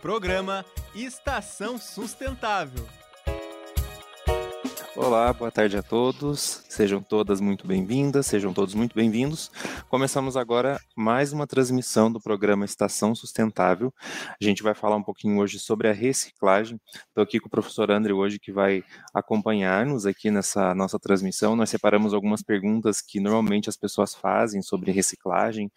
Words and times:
Programa 0.00 0.64
Estação 0.94 1.76
Sustentável. 1.76 2.86
Olá, 4.96 5.32
boa 5.32 5.50
tarde 5.50 5.76
a 5.76 5.82
todos. 5.82 6.64
Sejam 6.68 7.02
todas 7.02 7.40
muito 7.40 7.66
bem-vindas, 7.66 8.26
sejam 8.26 8.52
todos 8.52 8.74
muito 8.74 8.94
bem-vindos. 8.94 9.50
Começamos 9.88 10.36
agora 10.36 10.80
mais 10.96 11.32
uma 11.32 11.46
transmissão 11.46 12.10
do 12.10 12.20
programa 12.20 12.64
Estação 12.64 13.14
Sustentável. 13.14 13.94
A 14.40 14.44
gente 14.44 14.62
vai 14.62 14.74
falar 14.74 14.96
um 14.96 15.02
pouquinho 15.02 15.38
hoje 15.38 15.58
sobre 15.58 15.88
a 15.88 15.92
reciclagem. 15.92 16.80
Estou 17.08 17.22
aqui 17.22 17.38
com 17.38 17.46
o 17.46 17.50
professor 17.50 17.90
André 17.90 18.12
hoje 18.12 18.38
que 18.38 18.52
vai 18.52 18.82
acompanhar-nos 19.14 20.06
aqui 20.06 20.30
nessa 20.30 20.74
nossa 20.74 20.98
transmissão. 20.98 21.54
Nós 21.54 21.70
separamos 21.70 22.12
algumas 22.12 22.42
perguntas 22.42 23.00
que 23.00 23.20
normalmente 23.20 23.68
as 23.68 23.76
pessoas 23.76 24.14
fazem 24.14 24.60
sobre 24.60 24.92
reciclagem, 24.92 25.70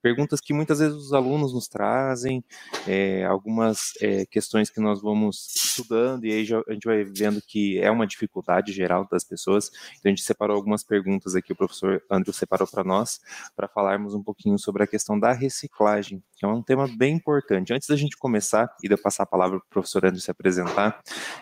perguntas 0.00 0.40
que 0.40 0.52
muitas 0.52 0.78
vezes 0.78 0.94
os 0.96 1.12
alunos 1.12 1.52
nos 1.52 1.68
trazem, 1.68 2.44
é, 2.86 3.24
algumas 3.24 3.92
é, 4.00 4.24
questões 4.26 4.70
que 4.70 4.80
nós 4.80 5.00
vamos 5.00 5.54
estudando 5.54 6.24
e 6.24 6.32
aí 6.32 6.44
já, 6.44 6.62
a 6.66 6.72
gente 6.72 6.84
vai 6.84 7.04
vendo 7.04 7.40
que 7.40 7.78
é 7.78 7.90
uma 7.90 8.06
dificuldade 8.06 8.72
geral 8.72 9.06
das 9.10 9.24
pessoas. 9.24 9.70
Então 9.98 10.02
a 10.06 10.08
gente 10.08 10.22
separou 10.22 10.56
algumas 10.56 10.82
perguntas 10.82 11.34
aqui, 11.34 11.52
o 11.52 11.56
professor 11.56 12.02
Andrew 12.10 12.32
separou 12.32 12.66
para 12.66 12.84
nós, 12.84 13.20
para 13.54 13.68
falarmos 13.68 14.14
um 14.14 14.22
pouquinho 14.22 14.58
sobre 14.58 14.82
a 14.82 14.86
questão 14.86 15.18
da 15.18 15.32
reciclagem, 15.32 16.22
que 16.36 16.44
é 16.44 16.48
um 16.48 16.62
tema 16.62 16.88
bem 16.96 17.16
importante. 17.16 17.72
Antes 17.72 17.88
da 17.88 17.96
gente 17.96 18.16
começar 18.16 18.74
e 18.82 18.88
de 18.88 18.94
eu 18.94 18.98
passar 18.98 19.24
a 19.24 19.26
palavra 19.26 19.58
para 19.58 19.66
o 19.66 19.70
professor 19.70 20.04
Andrew 20.06 20.20
se 20.20 20.30
apresentar, 20.30 21.00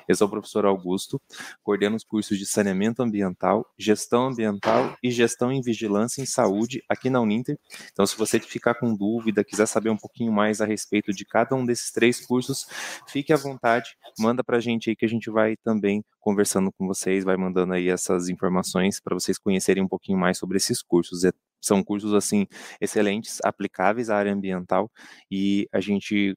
eu 0.08 0.14
sou 0.14 0.26
o 0.26 0.30
professor 0.30 0.66
Augusto, 0.66 1.20
coordeno 1.62 1.96
os 1.96 2.04
cursos 2.04 2.38
de 2.38 2.46
saneamento 2.46 3.02
ambiental, 3.02 3.64
gestão 3.78 4.28
ambiental 4.28 4.96
e 5.02 5.10
gestão 5.10 5.52
em 5.52 5.60
vigilância 5.60 6.20
em 6.20 6.26
saúde 6.26 6.82
aqui 6.88 7.08
na 7.10 7.20
Uninter. 7.20 7.58
Então 7.92 8.06
se 8.06 8.16
você 8.16 8.38
ficar 8.48 8.74
com 8.74 8.94
dúvida, 8.94 9.44
quiser 9.44 9.66
saber 9.66 9.90
um 9.90 9.96
pouquinho 9.96 10.32
mais 10.32 10.60
a 10.60 10.66
respeito 10.66 11.12
de 11.12 11.24
cada 11.24 11.54
um 11.54 11.64
desses 11.64 11.90
três 11.90 12.24
cursos, 12.24 12.66
fique 13.06 13.32
à 13.32 13.36
vontade, 13.36 13.96
manda 14.18 14.42
para 14.42 14.56
a 14.56 14.60
gente 14.60 14.90
aí 14.90 14.96
que 14.96 15.04
a 15.04 15.08
gente 15.08 15.30
vai 15.30 15.56
também 15.56 16.04
conversando 16.20 16.72
com 16.72 16.86
vocês, 16.86 17.24
vai 17.24 17.36
mandando 17.36 17.72
aí 17.74 17.88
essas 17.88 18.28
informações 18.28 19.00
para 19.00 19.14
vocês 19.14 19.38
conhecerem 19.38 19.82
um 19.82 19.88
pouquinho 19.88 20.18
mais 20.18 20.38
sobre 20.38 20.56
esses 20.56 20.82
cursos. 20.82 21.24
É, 21.24 21.30
são 21.60 21.82
cursos 21.82 22.14
assim 22.14 22.46
excelentes, 22.80 23.38
aplicáveis 23.44 24.10
à 24.10 24.16
área 24.16 24.32
ambiental 24.32 24.90
e 25.30 25.68
a 25.72 25.80
gente 25.80 26.36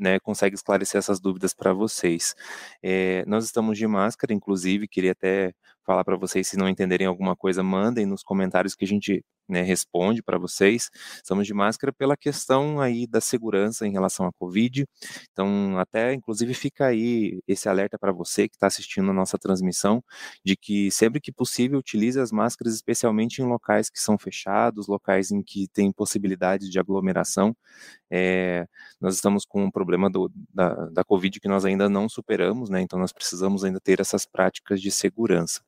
né, 0.00 0.18
consegue 0.18 0.54
esclarecer 0.54 0.98
essas 0.98 1.20
dúvidas 1.20 1.52
para 1.52 1.74
vocês. 1.74 2.34
É, 2.82 3.22
nós 3.26 3.44
estamos 3.44 3.76
de 3.76 3.86
máscara, 3.86 4.32
inclusive, 4.32 4.88
queria 4.88 5.12
até 5.12 5.52
falar 5.84 6.04
para 6.04 6.16
vocês, 6.16 6.48
se 6.48 6.56
não 6.56 6.68
entenderem 6.68 7.06
alguma 7.06 7.36
coisa, 7.36 7.62
mandem 7.62 8.06
nos 8.06 8.22
comentários 8.22 8.74
que 8.74 8.84
a 8.84 8.88
gente 8.88 9.24
né, 9.50 9.62
responde 9.62 10.22
para 10.22 10.38
vocês. 10.38 10.90
Estamos 11.16 11.46
de 11.46 11.54
máscara 11.54 11.92
pela 11.92 12.16
questão 12.16 12.80
aí 12.80 13.06
da 13.06 13.20
segurança 13.20 13.86
em 13.86 13.92
relação 13.92 14.26
à 14.26 14.32
Covid. 14.32 14.86
Então, 15.32 15.78
até 15.78 16.14
inclusive 16.14 16.54
fica 16.54 16.86
aí 16.86 17.40
esse 17.46 17.68
alerta 17.68 17.98
para 17.98 18.12
você 18.12 18.48
que 18.48 18.56
está 18.56 18.66
assistindo 18.66 19.10
a 19.10 19.14
nossa 19.14 19.38
transmissão, 19.38 20.02
de 20.44 20.56
que 20.56 20.90
sempre 20.90 21.20
que 21.20 21.32
possível 21.32 21.78
utilize 21.78 22.18
as 22.20 22.32
máscaras, 22.32 22.74
especialmente 22.74 23.42
em 23.42 23.46
locais 23.46 23.90
que 23.90 24.00
são 24.00 24.18
fechados, 24.18 24.86
locais 24.86 25.30
em 25.30 25.42
que 25.42 25.68
tem 25.68 25.92
possibilidade 25.92 26.70
de 26.70 26.78
aglomeração. 26.78 27.54
É, 28.10 28.66
nós 29.00 29.14
estamos 29.14 29.44
com 29.44 29.64
um 29.64 29.70
problema 29.70 30.10
do, 30.10 30.30
da, 30.52 30.86
da 30.86 31.04
Covid 31.04 31.40
que 31.40 31.48
nós 31.48 31.64
ainda 31.64 31.88
não 31.88 32.08
superamos, 32.08 32.70
né? 32.70 32.80
Então 32.80 32.98
nós 32.98 33.12
precisamos 33.12 33.64
ainda 33.64 33.80
ter 33.80 34.00
essas 34.00 34.26
práticas 34.26 34.80
de 34.80 34.90
segurança. 34.90 35.60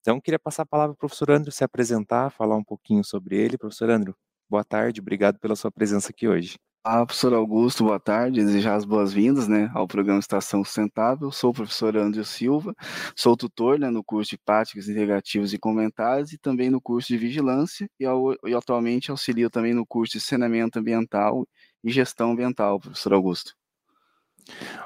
Então, 0.00 0.20
queria 0.20 0.38
passar 0.38 0.62
a 0.62 0.66
palavra 0.66 0.94
para 0.94 1.06
o 1.06 1.08
professor 1.08 1.30
André 1.30 1.50
se 1.50 1.64
apresentar, 1.64 2.30
falar 2.30 2.56
um 2.56 2.64
pouquinho 2.64 3.04
sobre 3.04 3.36
ele. 3.36 3.58
Professor 3.58 3.90
André, 3.90 4.12
boa 4.48 4.64
tarde, 4.64 5.00
obrigado 5.00 5.38
pela 5.38 5.56
sua 5.56 5.70
presença 5.70 6.10
aqui 6.10 6.28
hoje. 6.28 6.56
Olá, 6.84 7.06
professor 7.06 7.32
Augusto, 7.32 7.84
boa 7.84 8.00
tarde, 8.00 8.44
desejar 8.44 8.74
as 8.74 8.84
boas-vindas 8.84 9.46
né, 9.46 9.70
ao 9.72 9.86
programa 9.86 10.18
Estação 10.18 10.64
Sustentável. 10.64 11.30
Sou 11.30 11.50
o 11.50 11.54
professor 11.54 11.96
André 11.96 12.24
Silva, 12.24 12.74
sou 13.16 13.36
tutor 13.36 13.78
né, 13.78 13.88
no 13.88 14.02
curso 14.02 14.30
de 14.30 14.38
Práticas 14.38 14.88
Integrativas 14.88 15.52
e 15.52 15.58
Comentários 15.58 16.32
e 16.32 16.38
também 16.38 16.70
no 16.70 16.80
curso 16.80 17.06
de 17.06 17.16
Vigilância 17.16 17.88
e, 18.00 18.04
ao, 18.04 18.34
e 18.44 18.52
atualmente 18.52 19.12
auxilio 19.12 19.48
também 19.48 19.72
no 19.72 19.86
curso 19.86 20.14
de 20.14 20.20
Saneamento 20.20 20.80
Ambiental 20.80 21.46
e 21.84 21.90
Gestão 21.92 22.32
Ambiental, 22.32 22.80
professor 22.80 23.12
Augusto. 23.12 23.54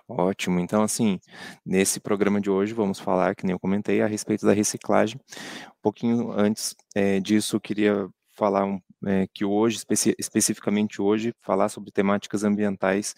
Ótimo. 0.08 0.60
Então, 0.60 0.82
assim, 0.82 1.18
nesse 1.64 2.00
programa 2.00 2.40
de 2.40 2.50
hoje 2.50 2.72
vamos 2.72 2.98
falar, 2.98 3.34
que 3.34 3.44
nem 3.44 3.52
eu 3.52 3.60
comentei, 3.60 4.00
a 4.00 4.06
respeito 4.06 4.46
da 4.46 4.52
reciclagem. 4.52 5.18
Um 5.68 5.82
pouquinho 5.82 6.32
antes 6.32 6.74
é, 6.94 7.20
disso, 7.20 7.56
eu 7.56 7.60
queria 7.60 8.08
falar 8.36 8.66
é, 9.06 9.26
que 9.32 9.44
hoje, 9.44 9.78
especi 9.78 10.14
especificamente 10.18 11.00
hoje, 11.00 11.32
falar 11.40 11.68
sobre 11.68 11.90
temáticas 11.90 12.44
ambientais 12.44 13.14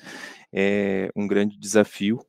é 0.52 1.10
um 1.16 1.26
grande 1.26 1.58
desafio 1.58 2.20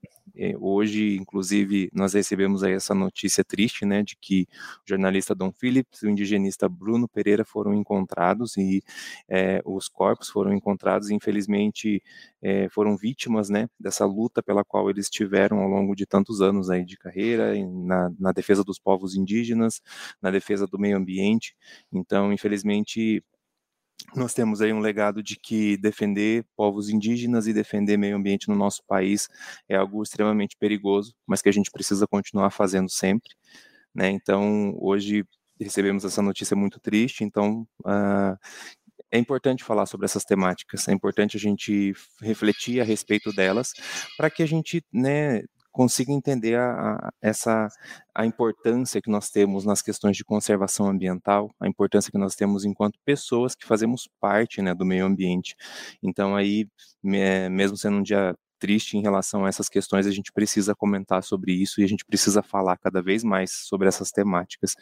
hoje, 0.59 1.17
inclusive, 1.17 1.89
nós 1.93 2.13
recebemos 2.13 2.63
aí 2.63 2.73
essa 2.73 2.93
notícia 2.95 3.43
triste, 3.43 3.85
né, 3.85 4.03
de 4.03 4.15
que 4.19 4.47
o 4.85 4.89
jornalista 4.89 5.35
Dom 5.35 5.51
Phillips 5.51 6.01
e 6.01 6.07
o 6.07 6.09
indigenista 6.09 6.67
Bruno 6.69 7.07
Pereira 7.07 7.43
foram 7.45 7.73
encontrados 7.73 8.57
e 8.57 8.81
é, 9.27 9.61
os 9.65 9.87
corpos 9.87 10.29
foram 10.29 10.53
encontrados 10.53 11.09
e, 11.09 11.13
infelizmente, 11.13 12.01
é, 12.41 12.69
foram 12.69 12.95
vítimas, 12.95 13.49
né, 13.49 13.67
dessa 13.79 14.05
luta 14.05 14.41
pela 14.41 14.63
qual 14.63 14.89
eles 14.89 15.09
tiveram 15.09 15.59
ao 15.59 15.69
longo 15.69 15.95
de 15.95 16.05
tantos 16.05 16.41
anos 16.41 16.69
aí 16.69 16.85
de 16.85 16.97
carreira, 16.97 17.53
na, 17.67 18.11
na 18.19 18.31
defesa 18.31 18.63
dos 18.63 18.79
povos 18.79 19.15
indígenas, 19.15 19.81
na 20.21 20.31
defesa 20.31 20.65
do 20.67 20.79
meio 20.79 20.97
ambiente. 20.97 21.55
Então, 21.91 22.31
infelizmente, 22.33 23.23
nós 24.15 24.33
temos 24.33 24.61
aí 24.61 24.73
um 24.73 24.79
legado 24.79 25.21
de 25.21 25.35
que 25.35 25.77
defender 25.77 26.45
povos 26.55 26.89
indígenas 26.89 27.47
e 27.47 27.53
defender 27.53 27.97
meio 27.97 28.15
ambiente 28.15 28.47
no 28.47 28.55
nosso 28.55 28.81
país 28.87 29.27
é 29.67 29.75
algo 29.75 30.01
extremamente 30.01 30.55
perigoso, 30.57 31.13
mas 31.27 31.41
que 31.41 31.49
a 31.49 31.51
gente 31.51 31.69
precisa 31.69 32.07
continuar 32.07 32.49
fazendo 32.49 32.89
sempre. 32.89 33.29
Né? 33.93 34.09
Então, 34.09 34.75
hoje 34.79 35.25
recebemos 35.59 36.05
essa 36.05 36.21
notícia 36.21 36.55
muito 36.55 36.79
triste, 36.79 37.23
então 37.23 37.67
uh, 37.85 38.37
é 39.11 39.17
importante 39.17 39.63
falar 39.63 39.85
sobre 39.85 40.05
essas 40.05 40.23
temáticas, 40.23 40.87
é 40.87 40.93
importante 40.93 41.35
a 41.35 41.39
gente 41.39 41.93
refletir 42.21 42.79
a 42.79 42.83
respeito 42.83 43.33
delas, 43.33 43.73
para 44.17 44.29
que 44.29 44.41
a 44.41 44.45
gente 44.45 44.83
né, 44.93 45.41
consiga 45.79 46.11
entender 46.11 46.55
a, 46.55 46.71
a, 46.73 47.13
essa 47.21 47.69
a 48.13 48.25
importância 48.25 49.01
que 49.01 49.09
nós 49.09 49.29
temos 49.29 49.63
nas 49.63 49.81
questões 49.81 50.17
de 50.17 50.25
conservação 50.25 50.89
ambiental, 50.89 51.55
a 51.57 51.69
importância 51.69 52.11
que 52.11 52.17
nós 52.17 52.35
temos 52.35 52.65
enquanto 52.65 52.99
pessoas 53.05 53.55
que 53.55 53.65
fazemos 53.65 54.05
parte 54.19 54.61
né, 54.61 54.75
do 54.75 54.85
meio 54.85 55.05
ambiente. 55.05 55.55
Então 56.03 56.35
aí, 56.35 56.67
mesmo 57.01 57.77
sendo 57.77 57.99
um 57.99 58.03
dia 58.03 58.35
triste 58.59 58.97
em 58.97 59.01
relação 59.01 59.45
a 59.45 59.47
essas 59.47 59.69
questões, 59.69 60.05
a 60.05 60.11
gente 60.11 60.33
precisa 60.33 60.75
comentar 60.75 61.23
sobre 61.23 61.53
isso 61.53 61.79
e 61.79 61.85
a 61.85 61.87
gente 61.87 62.03
precisa 62.03 62.43
falar 62.43 62.75
cada 62.75 63.01
vez 63.01 63.23
mais 63.23 63.49
sobre 63.49 63.87
essas 63.87 64.11
temáticas. 64.11 64.75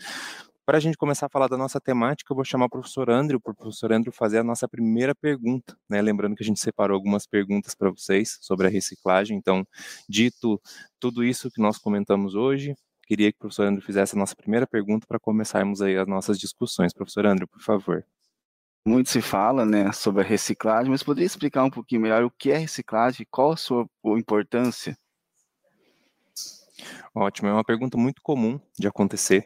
Para 0.67 0.79
a 0.79 0.81
gente 0.81 0.97
começar 0.97 1.27
a 1.27 1.29
falar 1.29 1.47
da 1.47 1.55
nossa 1.55 1.79
temática, 1.79 2.29
eu 2.29 2.35
vou 2.35 2.43
chamar 2.43 2.65
o 2.65 2.69
professor 2.69 3.09
Andrew, 3.09 3.39
para 3.39 3.53
o 3.53 3.55
professor 3.55 3.93
Andrew 3.93 4.11
fazer 4.11 4.39
a 4.39 4.43
nossa 4.43 4.67
primeira 4.67 5.15
pergunta, 5.15 5.77
né? 5.89 6.01
Lembrando 6.01 6.35
que 6.35 6.43
a 6.43 6.45
gente 6.45 6.59
separou 6.59 6.93
algumas 6.93 7.25
perguntas 7.25 7.73
para 7.73 7.89
vocês 7.89 8.37
sobre 8.41 8.67
a 8.67 8.69
reciclagem. 8.69 9.37
Então, 9.37 9.65
dito 10.09 10.61
tudo 10.99 11.23
isso 11.23 11.49
que 11.49 11.61
nós 11.61 11.77
comentamos 11.77 12.35
hoje, 12.35 12.75
queria 13.03 13.31
que 13.31 13.37
o 13.37 13.39
professor 13.39 13.65
Andrew 13.65 13.81
fizesse 13.81 14.17
a 14.17 14.19
nossa 14.19 14.35
primeira 14.35 14.67
pergunta 14.67 15.07
para 15.07 15.17
começarmos 15.17 15.81
aí 15.81 15.95
as 15.95 16.05
nossas 16.05 16.37
discussões. 16.37 16.93
Professor 16.93 17.25
Andrew, 17.25 17.47
por 17.47 17.61
favor. 17.61 18.05
Muito 18.85 19.09
se 19.09 19.21
fala 19.21 19.65
né, 19.65 19.93
sobre 19.93 20.21
a 20.21 20.25
reciclagem, 20.25 20.91
mas 20.91 21.01
poderia 21.01 21.27
explicar 21.27 21.63
um 21.63 21.71
pouquinho 21.71 22.01
melhor 22.01 22.25
o 22.25 22.31
que 22.31 22.51
é 22.51 22.57
reciclagem 22.57 23.21
e 23.21 23.25
qual 23.31 23.53
a 23.53 23.57
sua 23.57 23.87
importância? 24.17 24.97
Ótimo, 27.19 27.49
é 27.49 27.51
uma 27.51 27.63
pergunta 27.63 27.97
muito 27.97 28.21
comum 28.21 28.59
de 28.77 28.87
acontecer. 28.87 29.43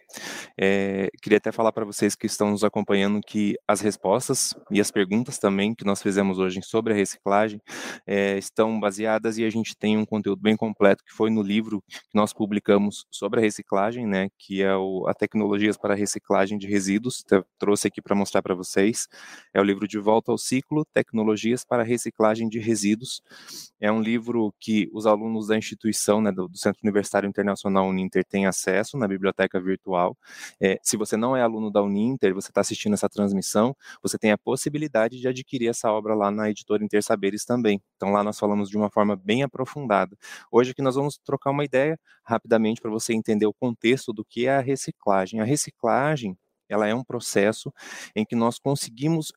É, 0.60 1.10
queria 1.22 1.38
até 1.38 1.54
falar 1.54 1.72
para 1.72 1.86
vocês 1.86 2.16
que 2.16 2.26
estão 2.26 2.52
nos 2.52 2.66
acompanhando 2.66 3.22
que 3.26 3.56
as 3.66 3.80
respostas 3.80 4.54
e 4.70 4.82
as 4.82 4.92
perguntas 4.92 5.40
também 5.40 5.74
que 5.74 5.86
nós 5.86 6.02
fizemos 6.02 6.38
hoje 6.38 6.60
sobre 6.64 6.92
a 6.92 6.96
reciclagem 6.98 7.62
é, 8.06 8.38
estão 8.38 8.78
baseadas 8.78 9.38
e 9.38 9.46
a 9.46 9.50
gente 9.50 9.74
tem 9.74 9.98
um 9.98 10.06
conteúdo 10.06 10.42
bem 10.42 10.58
completo 10.58 11.02
que 11.02 11.14
foi 11.14 11.30
no 11.30 11.42
livro 11.42 11.82
que 11.88 12.14
nós 12.14 12.34
publicamos 12.34 13.06
sobre 13.10 13.40
a 13.40 13.44
reciclagem, 13.44 14.06
né, 14.06 14.28
que 14.38 14.62
é 14.62 14.76
o 14.76 15.08
a 15.08 15.14
Tecnologias 15.14 15.78
para 15.78 15.94
a 15.94 15.98
Reciclagem 15.98 16.58
de 16.58 16.68
Resíduos. 16.68 17.24
Trouxe 17.58 17.88
aqui 17.88 18.02
para 18.02 18.16
mostrar 18.16 18.42
para 18.42 18.54
vocês. 18.54 19.08
É 19.54 19.62
o 19.62 19.64
livro 19.64 19.88
de 19.88 19.98
Volta 19.98 20.30
ao 20.30 20.38
Ciclo, 20.38 20.86
Tecnologias 20.94 21.64
para 21.64 21.84
a 21.84 21.86
Reciclagem 21.86 22.50
de 22.50 22.60
Resíduos. 22.60 23.22
É 23.80 23.90
um 23.90 24.02
livro 24.02 24.54
que 24.60 24.90
os 24.92 25.06
alunos 25.06 25.48
da 25.48 25.58
instituição, 25.58 26.22
né, 26.22 26.34
do, 26.34 26.50
do 26.50 26.58
Centro 26.58 26.82
Universitário 26.84 27.30
Internacional 27.30 27.61
Nacional 27.62 27.88
Uninter 27.88 28.26
tem 28.26 28.48
acesso 28.48 28.98
na 28.98 29.08
biblioteca 29.08 29.60
virtual. 29.62 30.18
É, 30.60 30.80
se 30.82 30.98
você 30.98 31.16
não 31.16 31.36
é 31.36 31.42
aluno 31.42 31.70
da 31.70 31.82
Uninter, 31.82 32.34
você 32.34 32.50
está 32.50 32.62
assistindo 32.62 32.94
essa 32.94 33.08
transmissão, 33.08 33.76
você 34.02 34.18
tem 34.18 34.32
a 34.32 34.38
possibilidade 34.38 35.20
de 35.20 35.28
adquirir 35.28 35.70
essa 35.70 35.92
obra 35.92 36.16
lá 36.16 36.32
na 36.32 36.50
editora 36.50 36.84
Inter 36.84 37.04
Saberes 37.04 37.46
também. 37.46 37.82
Então 37.96 38.12
lá 38.12 38.24
nós 38.24 38.40
falamos 38.40 38.70
de 38.70 38.78
uma 38.78 38.90
forma 38.90 39.16
bem 39.16 39.44
aprofundada. 39.44 40.18
Hoje 40.52 40.72
aqui 40.72 40.82
nós 40.82 40.96
vamos 40.96 41.18
trocar 41.24 41.52
uma 41.52 41.64
ideia 41.64 42.00
rapidamente 42.24 42.82
para 42.82 42.90
você 42.90 43.14
entender 43.14 43.46
o 43.46 43.54
contexto 43.54 44.12
do 44.12 44.26
que 44.26 44.48
é 44.48 44.58
a 44.58 44.62
reciclagem. 44.62 45.40
A 45.40 45.44
reciclagem 45.44 46.38
ela 46.68 46.88
é 46.88 46.96
um 46.96 47.04
processo 47.04 47.72
em 48.16 48.26
que 48.26 48.36
nós 48.36 48.58
conseguimos 48.58 49.34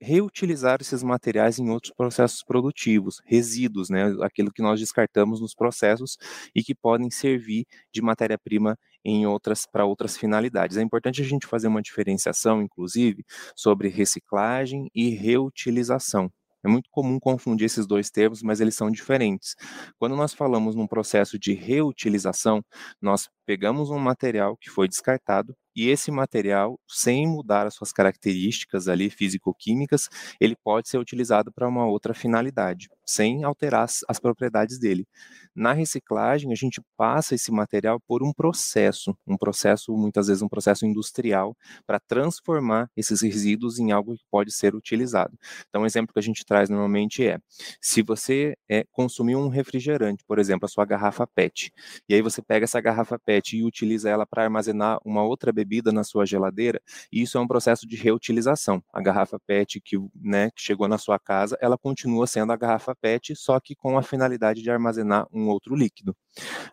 reutilizar 0.00 0.78
esses 0.80 1.02
materiais 1.02 1.58
em 1.58 1.70
outros 1.70 1.92
processos 1.94 2.42
produtivos, 2.42 3.20
resíduos, 3.24 3.88
né, 3.88 4.14
aquilo 4.22 4.52
que 4.52 4.62
nós 4.62 4.78
descartamos 4.80 5.40
nos 5.40 5.54
processos 5.54 6.16
e 6.54 6.62
que 6.62 6.74
podem 6.74 7.10
servir 7.10 7.66
de 7.92 8.02
matéria-prima 8.02 8.78
em 9.04 9.26
outras 9.26 9.66
para 9.66 9.84
outras 9.84 10.16
finalidades. 10.16 10.76
É 10.76 10.82
importante 10.82 11.22
a 11.22 11.24
gente 11.24 11.46
fazer 11.46 11.68
uma 11.68 11.82
diferenciação, 11.82 12.60
inclusive, 12.60 13.24
sobre 13.54 13.88
reciclagem 13.88 14.90
e 14.94 15.10
reutilização. 15.10 16.30
É 16.64 16.68
muito 16.68 16.90
comum 16.90 17.20
confundir 17.20 17.66
esses 17.66 17.86
dois 17.86 18.10
termos, 18.10 18.42
mas 18.42 18.60
eles 18.60 18.74
são 18.74 18.90
diferentes. 18.90 19.54
Quando 19.98 20.16
nós 20.16 20.34
falamos 20.34 20.74
num 20.74 20.86
processo 20.86 21.38
de 21.38 21.54
reutilização, 21.54 22.60
nós 23.00 23.28
pegamos 23.46 23.90
um 23.90 23.98
material 23.98 24.56
que 24.56 24.68
foi 24.68 24.88
descartado 24.88 25.54
e 25.76 25.88
esse 25.90 26.10
material, 26.10 26.80
sem 26.88 27.26
mudar 27.26 27.66
as 27.66 27.74
suas 27.74 27.92
características 27.92 28.88
ali 28.88 29.10
físico-químicas, 29.10 30.08
ele 30.40 30.56
pode 30.56 30.88
ser 30.88 30.98
utilizado 30.98 31.52
para 31.52 31.68
uma 31.68 31.86
outra 31.86 32.14
finalidade, 32.14 32.88
sem 33.06 33.44
alterar 33.44 33.84
as, 33.84 34.00
as, 34.08 34.18
propriedades 34.18 34.78
dele. 34.78 35.06
Na 35.54 35.72
reciclagem, 35.72 36.52
a 36.52 36.54
gente 36.54 36.82
passa 36.96 37.34
esse 37.34 37.50
material 37.50 38.00
por 38.06 38.22
um 38.22 38.32
processo, 38.32 39.16
um 39.26 39.36
processo, 39.36 39.96
muitas 39.96 40.26
vezes 40.26 40.42
um 40.42 40.48
processo 40.48 40.84
industrial, 40.84 41.56
para 41.86 42.00
transformar 42.00 42.90
esses 42.96 43.22
resíduos 43.22 43.78
em 43.78 43.92
algo 43.92 44.16
que 44.16 44.24
pode 44.30 44.52
ser 44.52 44.74
utilizado. 44.74 45.38
Então, 45.68 45.82
um 45.82 45.86
exemplo 45.86 46.12
que 46.12 46.18
a 46.18 46.22
gente 46.22 46.44
traz 46.44 46.68
normalmente 46.68 47.26
é, 47.26 47.38
se 47.80 48.02
você 48.02 48.56
é, 48.68 48.84
consumiu 48.90 49.38
um 49.38 49.48
refrigerante, 49.48 50.24
por 50.26 50.38
exemplo, 50.38 50.66
a 50.66 50.68
sua 50.68 50.84
garrafa 50.84 51.26
PET, 51.26 51.70
e 52.08 52.14
aí 52.14 52.20
você 52.20 52.42
pega 52.42 52.64
essa 52.64 52.80
garrafa 52.80 53.18
PET 53.18 53.36
PET 53.36 53.56
e 53.56 53.62
utiliza 53.62 54.08
ela 54.10 54.26
para 54.26 54.44
armazenar 54.44 54.98
uma 55.04 55.22
outra 55.22 55.52
bebida 55.52 55.92
na 55.92 56.02
sua 56.02 56.26
geladeira, 56.26 56.80
isso 57.12 57.38
é 57.38 57.40
um 57.40 57.46
processo 57.46 57.86
de 57.86 57.96
reutilização. 57.96 58.82
A 58.92 59.00
garrafa 59.00 59.38
PET 59.46 59.80
que, 59.80 59.96
né, 60.14 60.50
que 60.50 60.62
chegou 60.62 60.88
na 60.88 60.98
sua 60.98 61.18
casa, 61.18 61.56
ela 61.60 61.78
continua 61.78 62.26
sendo 62.26 62.52
a 62.52 62.56
garrafa 62.56 62.94
PET, 63.00 63.34
só 63.36 63.60
que 63.60 63.74
com 63.74 63.98
a 63.98 64.02
finalidade 64.02 64.62
de 64.62 64.70
armazenar 64.70 65.26
um 65.32 65.48
outro 65.48 65.74
líquido. 65.74 66.16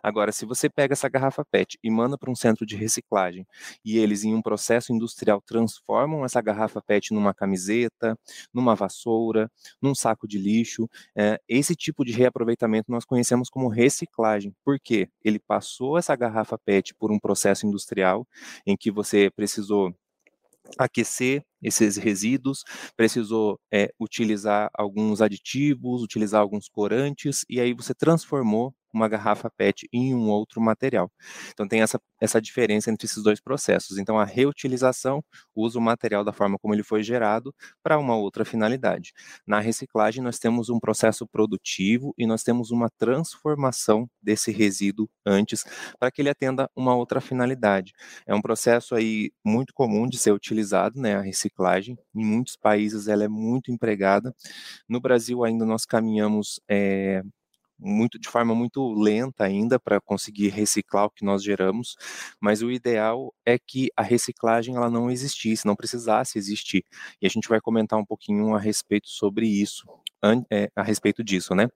Agora, 0.02 0.32
se 0.32 0.44
você 0.44 0.68
pega 0.68 0.92
essa 0.92 1.08
garrafa 1.08 1.44
PET 1.44 1.78
e 1.82 1.90
manda 1.90 2.18
para 2.18 2.30
um 2.30 2.34
centro 2.34 2.66
de 2.66 2.76
reciclagem 2.76 3.46
e 3.84 3.98
eles, 3.98 4.24
em 4.24 4.34
um 4.34 4.42
processo 4.42 4.92
industrial, 4.92 5.42
transformam 5.46 6.24
essa 6.24 6.40
garrafa 6.40 6.82
PET 6.82 7.12
numa 7.12 7.32
camiseta, 7.32 8.18
numa 8.52 8.74
vassoura, 8.74 9.50
num 9.80 9.94
saco 9.94 10.28
de 10.28 10.38
lixo, 10.38 10.88
é, 11.16 11.40
esse 11.48 11.74
tipo 11.74 12.04
de 12.04 12.12
reaproveitamento 12.12 12.90
nós 12.90 13.04
conhecemos 13.04 13.48
como 13.48 13.68
reciclagem. 13.68 14.54
Por 14.64 14.78
quê? 14.78 15.08
Ele 15.22 15.38
passou 15.38 15.96
essa 15.98 16.14
garrafa 16.14 16.58
PET 16.58 16.94
por 16.94 17.10
um 17.10 17.18
processo 17.18 17.66
industrial 17.66 18.26
em 18.66 18.76
que 18.76 18.90
você 18.90 19.30
precisou 19.30 19.94
aquecer 20.78 21.42
esses 21.62 21.96
resíduos, 21.96 22.62
precisou 22.96 23.58
é, 23.72 23.90
utilizar 24.00 24.70
alguns 24.74 25.20
aditivos, 25.20 26.02
utilizar 26.02 26.40
alguns 26.40 26.68
corantes, 26.68 27.44
e 27.48 27.60
aí 27.60 27.72
você 27.74 27.94
transformou 27.94 28.74
uma 28.94 29.08
garrafa 29.08 29.50
PET 29.50 29.88
em 29.92 30.14
um 30.14 30.28
outro 30.28 30.60
material. 30.60 31.10
Então 31.50 31.66
tem 31.66 31.82
essa, 31.82 32.00
essa 32.20 32.40
diferença 32.40 32.90
entre 32.90 33.06
esses 33.06 33.22
dois 33.22 33.40
processos. 33.40 33.98
Então 33.98 34.18
a 34.18 34.24
reutilização 34.24 35.22
usa 35.54 35.78
o 35.78 35.82
material 35.82 36.24
da 36.24 36.32
forma 36.32 36.58
como 36.58 36.74
ele 36.74 36.82
foi 36.82 37.02
gerado 37.02 37.54
para 37.82 37.98
uma 37.98 38.16
outra 38.16 38.44
finalidade. 38.44 39.12
Na 39.46 39.60
reciclagem 39.60 40.22
nós 40.22 40.38
temos 40.38 40.68
um 40.68 40.78
processo 40.78 41.26
produtivo 41.26 42.14
e 42.16 42.26
nós 42.26 42.42
temos 42.42 42.70
uma 42.70 42.88
transformação 42.98 44.08
desse 44.22 44.52
resíduo 44.52 45.08
antes 45.26 45.64
para 45.98 46.10
que 46.10 46.22
ele 46.22 46.30
atenda 46.30 46.70
uma 46.76 46.94
outra 46.94 47.20
finalidade. 47.20 47.92
É 48.26 48.34
um 48.34 48.40
processo 48.40 48.94
aí 48.94 49.32
muito 49.44 49.74
comum 49.74 50.08
de 50.08 50.18
ser 50.18 50.32
utilizado, 50.32 51.00
né, 51.00 51.16
a 51.16 51.20
reciclagem. 51.20 51.96
Em 52.14 52.24
muitos 52.24 52.56
países 52.56 53.08
ela 53.08 53.24
é 53.24 53.28
muito 53.28 53.70
empregada. 53.72 54.34
No 54.88 55.00
Brasil 55.00 55.44
ainda 55.44 55.64
nós 55.64 55.84
caminhamos 55.84 56.60
é, 56.68 57.22
muito 57.78 58.18
de 58.18 58.28
forma 58.28 58.54
muito 58.54 58.92
lenta 58.94 59.44
ainda 59.44 59.78
para 59.78 60.00
conseguir 60.00 60.48
reciclar 60.48 61.06
o 61.06 61.10
que 61.10 61.24
nós 61.24 61.42
geramos, 61.42 61.96
mas 62.40 62.62
o 62.62 62.70
ideal 62.70 63.34
é 63.44 63.58
que 63.58 63.88
a 63.96 64.02
reciclagem 64.02 64.76
ela 64.76 64.90
não 64.90 65.10
existisse, 65.10 65.66
não 65.66 65.76
precisasse 65.76 66.38
existir. 66.38 66.84
E 67.20 67.26
a 67.26 67.30
gente 67.30 67.48
vai 67.48 67.60
comentar 67.60 67.98
um 67.98 68.04
pouquinho 68.04 68.54
a 68.54 68.60
respeito 68.60 69.08
sobre 69.08 69.46
isso 69.46 69.84
é, 70.50 70.70
a 70.74 70.82
respeito 70.82 71.22
disso, 71.22 71.54
né? 71.54 71.68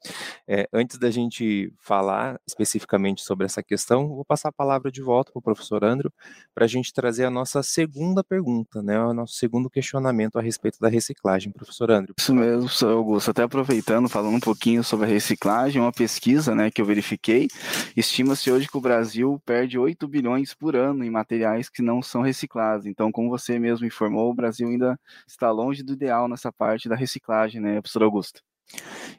É, 0.47 0.69
antes 0.73 0.99
da 0.99 1.11
gente 1.11 1.73
falar 1.79 2.41
especificamente 2.47 3.23
sobre 3.23 3.47
essa 3.47 3.63
questão, 3.63 4.09
vou 4.09 4.25
passar 4.25 4.49
a 4.49 4.53
palavra 4.53 4.91
de 4.91 5.03
volta 5.03 5.31
para 5.33 5.39
o 5.39 5.43
professor 5.43 5.85
Andrew 5.85 6.13
para 6.55 6.65
a 6.65 6.69
gente 6.69 6.93
trazer 6.93 7.25
a 7.25 7.31
nossa 7.31 7.63
segunda 7.63 8.25
pergunta, 8.25 8.83
né? 8.83 8.99
O 9.01 9.13
nosso 9.13 9.35
segundo 9.35 9.69
questionamento 9.69 10.39
a 10.39 10.43
respeito 10.43 10.79
da 10.81 10.89
reciclagem, 10.89 11.53
professor 11.53 11.91
Andrew. 11.91 12.15
Isso 12.19 12.35
mesmo, 12.35 12.63
professor 12.63 12.93
Augusto. 12.93 13.31
Até 13.31 13.43
aproveitando, 13.43 14.09
falando 14.09 14.37
um 14.37 14.41
pouquinho 14.41 14.83
sobre 14.83 15.07
a 15.07 15.09
reciclagem, 15.09 15.81
uma 15.81 15.93
pesquisa, 15.93 16.55
né, 16.55 16.71
que 16.71 16.81
eu 16.81 16.87
verifiquei, 16.87 17.49
estima-se 17.97 18.51
hoje 18.51 18.69
que 18.69 18.77
o 18.77 18.81
Brasil 18.81 19.41
perde 19.45 19.79
8 19.79 20.07
bilhões 20.09 20.55
por 20.55 20.75
ano 20.75 21.05
em 21.05 21.11
materiais 21.11 21.69
que 21.69 21.83
não 21.83 22.03
são 22.03 22.23
reciclados. 22.23 22.87
Então, 22.87 23.13
como 23.13 23.29
você 23.29 23.59
mesmo 23.59 23.87
informou, 23.87 24.31
o 24.31 24.35
Brasil 24.35 24.69
ainda 24.69 24.99
está 25.27 25.51
longe 25.51 25.83
do 25.83 25.93
ideal 25.93 26.29
nessa 26.29 26.53
parte 26.53 26.89
da 26.89 26.97
reciclagem, 26.97 27.61
né, 27.61 27.81
professor 27.81 28.03
Augusto? 28.03 28.38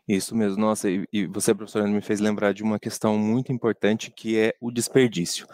Isso 0.08 0.36
mesmo, 0.36 0.60
nossa, 0.60 0.90
e, 0.90 1.08
e 1.12 1.26
você, 1.28 1.54
professor, 1.54 1.88
me 1.88 2.02
fez 2.02 2.20
lembrar 2.20 2.54
de 2.54 2.64
uma 2.64 2.80
questão 2.80 3.18
muito 3.18 3.52
importante 3.52 4.12
que 4.12 4.38
é 4.38 4.54
o 4.60 4.72
desperdício. 4.72 5.48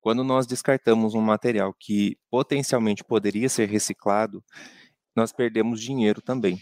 Quando 0.00 0.24
nós 0.24 0.46
descartamos 0.46 1.14
um 1.14 1.20
material 1.20 1.74
que 1.78 2.16
potencialmente 2.30 3.04
poderia 3.04 3.48
ser 3.48 3.68
reciclado, 3.68 4.42
nós 5.14 5.32
perdemos 5.32 5.80
dinheiro 5.80 6.20
também. 6.20 6.60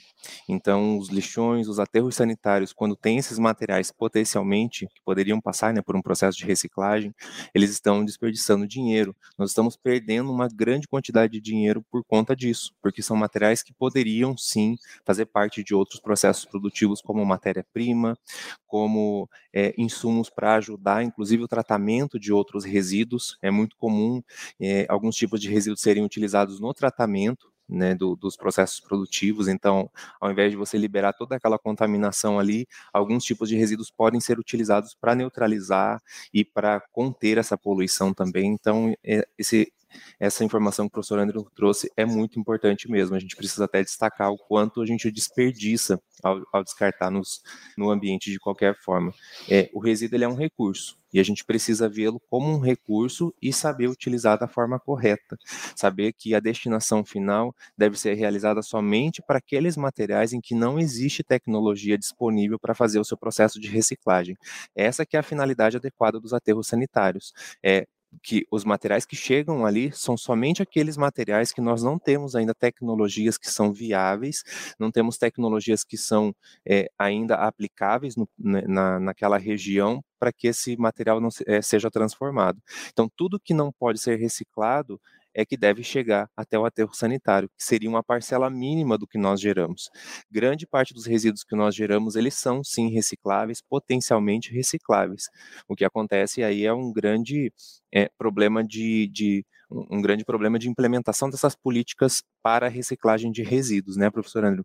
Então, 0.48 0.98
os 0.98 1.08
lixões, 1.08 1.68
os 1.68 1.78
aterros 1.78 2.16
sanitários, 2.16 2.72
quando 2.72 2.96
tem 2.96 3.18
esses 3.18 3.38
materiais 3.38 3.90
potencialmente 3.90 4.86
que 4.86 5.00
poderiam 5.04 5.40
passar 5.40 5.72
né, 5.72 5.80
por 5.80 5.96
um 5.96 6.02
processo 6.02 6.36
de 6.36 6.44
reciclagem, 6.44 7.14
eles 7.54 7.70
estão 7.70 8.04
desperdiçando 8.04 8.66
dinheiro. 8.66 9.14
Nós 9.38 9.50
estamos 9.50 9.76
perdendo 9.76 10.30
uma 10.30 10.48
grande 10.48 10.88
quantidade 10.88 11.32
de 11.32 11.40
dinheiro 11.40 11.84
por 11.90 12.04
conta 12.04 12.34
disso, 12.34 12.72
porque 12.82 13.02
são 13.02 13.16
materiais 13.16 13.62
que 13.62 13.72
poderiam 13.72 14.36
sim 14.36 14.76
fazer 15.04 15.26
parte 15.26 15.62
de 15.62 15.74
outros 15.74 16.00
processos 16.00 16.44
produtivos, 16.44 17.00
como 17.00 17.24
matéria-prima, 17.24 18.18
como 18.66 19.28
é, 19.52 19.74
insumos 19.76 20.28
para 20.30 20.54
ajudar, 20.56 21.02
inclusive, 21.02 21.42
o 21.42 21.48
tratamento 21.48 22.18
de 22.18 22.32
outros 22.32 22.64
resíduos. 22.64 23.38
É 23.42 23.50
muito 23.50 23.76
comum 23.76 24.22
é, 24.60 24.86
alguns 24.88 25.16
tipos 25.16 25.40
de 25.40 25.48
resíduos 25.48 25.80
serem 25.80 26.04
utilizados 26.04 26.60
no 26.60 26.72
tratamento 26.74 27.49
né, 27.70 27.94
do, 27.94 28.16
dos 28.16 28.36
processos 28.36 28.80
produtivos. 28.80 29.48
Então, 29.48 29.90
ao 30.20 30.30
invés 30.30 30.50
de 30.50 30.56
você 30.56 30.76
liberar 30.76 31.12
toda 31.12 31.36
aquela 31.36 31.58
contaminação 31.58 32.38
ali, 32.38 32.66
alguns 32.92 33.24
tipos 33.24 33.48
de 33.48 33.56
resíduos 33.56 33.90
podem 33.90 34.20
ser 34.20 34.38
utilizados 34.38 34.94
para 34.94 35.14
neutralizar 35.14 36.00
e 36.32 36.44
para 36.44 36.80
conter 36.92 37.38
essa 37.38 37.56
poluição 37.56 38.12
também. 38.12 38.46
Então, 38.52 38.94
é, 39.04 39.26
esse, 39.38 39.72
essa 40.18 40.44
informação 40.44 40.86
que 40.86 40.90
o 40.90 40.92
professor 40.92 41.18
André 41.18 41.38
trouxe 41.54 41.90
é 41.96 42.04
muito 42.04 42.38
importante 42.38 42.90
mesmo. 42.90 43.16
A 43.16 43.20
gente 43.20 43.36
precisa 43.36 43.64
até 43.64 43.82
destacar 43.82 44.30
o 44.30 44.38
quanto 44.38 44.82
a 44.82 44.86
gente 44.86 45.10
desperdiça 45.10 46.00
ao, 46.22 46.42
ao 46.52 46.64
descartar 46.64 47.10
nos, 47.10 47.42
no 47.76 47.90
ambiente 47.90 48.30
de 48.30 48.38
qualquer 48.38 48.76
forma. 48.76 49.12
É, 49.48 49.70
o 49.72 49.80
resíduo 49.80 50.16
ele 50.16 50.24
é 50.24 50.28
um 50.28 50.34
recurso 50.34 50.99
e 51.12 51.20
a 51.20 51.22
gente 51.22 51.44
precisa 51.44 51.88
vê-lo 51.88 52.20
como 52.28 52.48
um 52.50 52.58
recurso 52.58 53.34
e 53.40 53.52
saber 53.52 53.88
utilizar 53.88 54.38
da 54.38 54.48
forma 54.48 54.78
correta. 54.78 55.36
Saber 55.74 56.12
que 56.12 56.34
a 56.34 56.40
destinação 56.40 57.04
final 57.04 57.54
deve 57.76 57.98
ser 57.98 58.14
realizada 58.14 58.62
somente 58.62 59.22
para 59.22 59.38
aqueles 59.38 59.76
materiais 59.76 60.32
em 60.32 60.40
que 60.40 60.54
não 60.54 60.78
existe 60.78 61.22
tecnologia 61.22 61.96
disponível 61.98 62.58
para 62.58 62.74
fazer 62.74 62.98
o 63.00 63.04
seu 63.04 63.16
processo 63.16 63.60
de 63.60 63.68
reciclagem. 63.68 64.36
Essa 64.74 65.04
que 65.06 65.16
é 65.16 65.20
a 65.20 65.22
finalidade 65.22 65.76
adequada 65.76 66.20
dos 66.20 66.32
aterros 66.32 66.66
sanitários. 66.66 67.32
É 67.62 67.86
que 68.22 68.46
os 68.50 68.64
materiais 68.64 69.04
que 69.06 69.16
chegam 69.16 69.64
ali 69.64 69.92
são 69.92 70.16
somente 70.16 70.62
aqueles 70.62 70.96
materiais 70.96 71.52
que 71.52 71.60
nós 71.60 71.82
não 71.82 71.98
temos 71.98 72.34
ainda 72.34 72.54
tecnologias 72.54 73.38
que 73.38 73.50
são 73.50 73.72
viáveis, 73.72 74.42
não 74.78 74.90
temos 74.90 75.16
tecnologias 75.16 75.84
que 75.84 75.96
são 75.96 76.34
é, 76.66 76.90
ainda 76.98 77.36
aplicáveis 77.36 78.16
no, 78.16 78.28
né, 78.38 78.62
na, 78.66 78.98
naquela 78.98 79.38
região 79.38 80.02
para 80.18 80.32
que 80.32 80.48
esse 80.48 80.76
material 80.76 81.20
não 81.20 81.30
é, 81.46 81.62
seja 81.62 81.90
transformado. 81.90 82.60
Então, 82.92 83.10
tudo 83.16 83.40
que 83.40 83.54
não 83.54 83.72
pode 83.72 83.98
ser 83.98 84.16
reciclado 84.16 85.00
é 85.34 85.44
que 85.44 85.56
deve 85.56 85.82
chegar 85.82 86.28
até 86.36 86.58
o 86.58 86.64
aterro 86.64 86.94
sanitário, 86.94 87.48
que 87.48 87.62
seria 87.62 87.88
uma 87.88 88.02
parcela 88.02 88.50
mínima 88.50 88.98
do 88.98 89.06
que 89.06 89.18
nós 89.18 89.40
geramos. 89.40 89.90
Grande 90.30 90.66
parte 90.66 90.92
dos 90.92 91.06
resíduos 91.06 91.44
que 91.44 91.56
nós 91.56 91.74
geramos, 91.74 92.16
eles 92.16 92.34
são 92.34 92.62
sim 92.64 92.90
recicláveis, 92.90 93.62
potencialmente 93.62 94.52
recicláveis. 94.52 95.28
O 95.68 95.76
que 95.76 95.84
acontece 95.84 96.42
aí 96.42 96.64
é 96.64 96.72
um 96.72 96.92
grande 96.92 97.52
é, 97.92 98.10
problema 98.18 98.64
de, 98.64 99.08
de 99.08 99.44
um 99.70 100.02
grande 100.02 100.24
problema 100.24 100.58
de 100.58 100.68
implementação 100.68 101.30
dessas 101.30 101.54
políticas 101.54 102.22
para 102.42 102.66
a 102.66 102.70
reciclagem 102.70 103.30
de 103.30 103.42
resíduos, 103.42 103.96
né, 103.96 104.10
professor 104.10 104.44
André? 104.44 104.64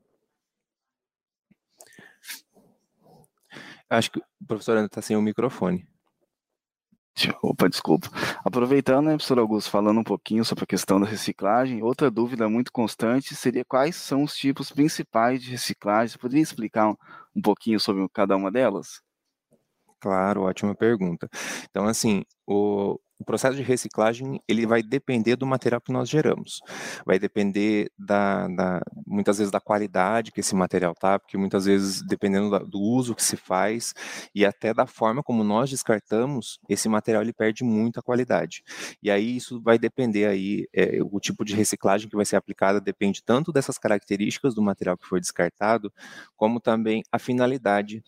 Acho 3.90 4.12
que 4.12 4.20
o 4.20 4.46
professor 4.48 4.74
André 4.74 4.88
está 4.88 5.02
sem 5.02 5.16
o 5.16 5.22
microfone. 5.22 5.88
Opa, 7.42 7.70
desculpa. 7.70 8.10
Aproveitando, 8.44 9.06
né, 9.06 9.12
professor 9.14 9.40
Augusto, 9.40 9.70
falando 9.70 10.00
um 10.00 10.04
pouquinho 10.04 10.44
sobre 10.44 10.64
a 10.66 10.68
questão 10.68 11.00
da 11.00 11.08
reciclagem, 11.08 11.82
outra 11.82 12.12
dúvida 12.12 12.50
muito 12.50 12.72
constante 12.72 13.36
seria 13.36 13.64
quais 13.64 13.96
são 13.96 14.24
os 14.24 14.36
tipos 14.36 14.72
principais 14.72 15.42
de 15.42 15.52
reciclagem. 15.52 16.10
Você 16.10 16.18
poderia 16.18 16.44
explicar 16.44 16.90
um, 16.90 16.96
um 17.36 17.42
pouquinho 17.42 17.80
sobre 17.80 18.06
cada 18.14 18.36
uma 18.36 18.52
delas? 18.52 19.02
Claro, 20.00 20.44
ótima 20.44 20.76
pergunta. 20.76 21.30
Então, 21.70 21.86
assim, 21.86 22.24
o, 22.46 23.00
o 23.20 23.24
processo 23.24 23.56
de 23.56 23.64
reciclagem 23.64 24.40
ele 24.48 24.66
vai 24.66 24.84
depender 24.84 25.36
do 25.36 25.46
material 25.46 25.82
que 25.82 25.92
nós 25.92 26.10
geramos, 26.10 26.60
vai 27.06 27.18
depender 27.18 27.90
da, 27.98 28.48
da 28.48 28.82
muitas 29.06 29.38
vezes 29.38 29.52
da 29.52 29.60
qualidade 29.60 30.32
que 30.32 30.40
esse 30.42 30.56
material 30.56 30.94
tá, 30.94 31.20
porque 31.20 31.38
muitas 31.38 31.66
vezes 31.66 32.02
dependendo 32.02 32.50
da, 32.50 32.60
do 32.60 32.80
uso 32.80 33.16
que 33.16 33.24
se 33.24 33.38
faz 33.38 33.94
e 34.34 34.46
até 34.46 34.74
da 34.74 34.86
forma 34.86 35.24
como 35.24 35.44
nós 35.44 35.70
descartamos, 35.70 36.60
esse 36.70 36.90
material 36.90 37.22
ele 37.24 37.34
perde 37.34 37.64
muita 37.64 38.02
qualidade. 38.02 38.64
E 39.02 39.10
aí 39.10 39.38
isso 39.38 39.62
vai 39.62 39.78
depender 39.78 40.26
aí 40.26 40.68
é, 40.74 41.00
o 41.02 41.20
tipo 41.20 41.46
de 41.46 41.56
reciclagem 41.56 42.10
que 42.10 42.16
vai 42.16 42.26
ser 42.26 42.36
aplicada 42.36 42.82
depende 42.82 43.24
tanto 43.24 43.52
dessas 43.52 43.78
características 43.78 44.54
do 44.54 44.62
material 44.62 44.98
que 44.98 45.08
foi 45.08 45.20
descartado, 45.20 45.92
como 46.36 46.60
também 46.60 47.04
a 47.12 47.20
finalidade 47.20 48.04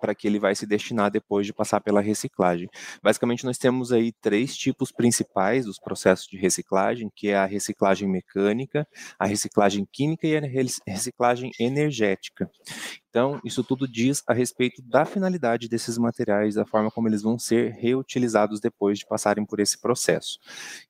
para 0.00 0.14
que 0.14 0.26
ele 0.26 0.38
vai 0.38 0.54
se 0.54 0.66
destinar 0.66 1.10
depois 1.10 1.46
de 1.46 1.52
passar 1.52 1.80
pela 1.80 2.00
reciclagem. 2.00 2.68
Basicamente, 3.02 3.44
nós 3.44 3.58
temos 3.58 3.92
aí 3.92 4.12
três 4.12 4.56
tipos 4.56 4.92
principais 4.92 5.64
dos 5.64 5.78
processos 5.78 6.26
de 6.26 6.36
reciclagem, 6.36 7.10
que 7.14 7.28
é 7.28 7.36
a 7.36 7.46
reciclagem 7.46 8.08
mecânica, 8.08 8.86
a 9.18 9.26
reciclagem 9.26 9.86
química 9.90 10.26
e 10.26 10.36
a 10.36 10.40
reciclagem 10.86 11.50
energética. 11.58 12.50
Então, 13.12 13.38
isso 13.44 13.62
tudo 13.62 13.86
diz 13.86 14.22
a 14.26 14.32
respeito 14.32 14.80
da 14.80 15.04
finalidade 15.04 15.68
desses 15.68 15.98
materiais, 15.98 16.54
da 16.54 16.64
forma 16.64 16.90
como 16.90 17.08
eles 17.08 17.20
vão 17.20 17.38
ser 17.38 17.72
reutilizados 17.72 18.58
depois 18.58 18.98
de 18.98 19.06
passarem 19.06 19.44
por 19.44 19.60
esse 19.60 19.78
processo. 19.78 20.38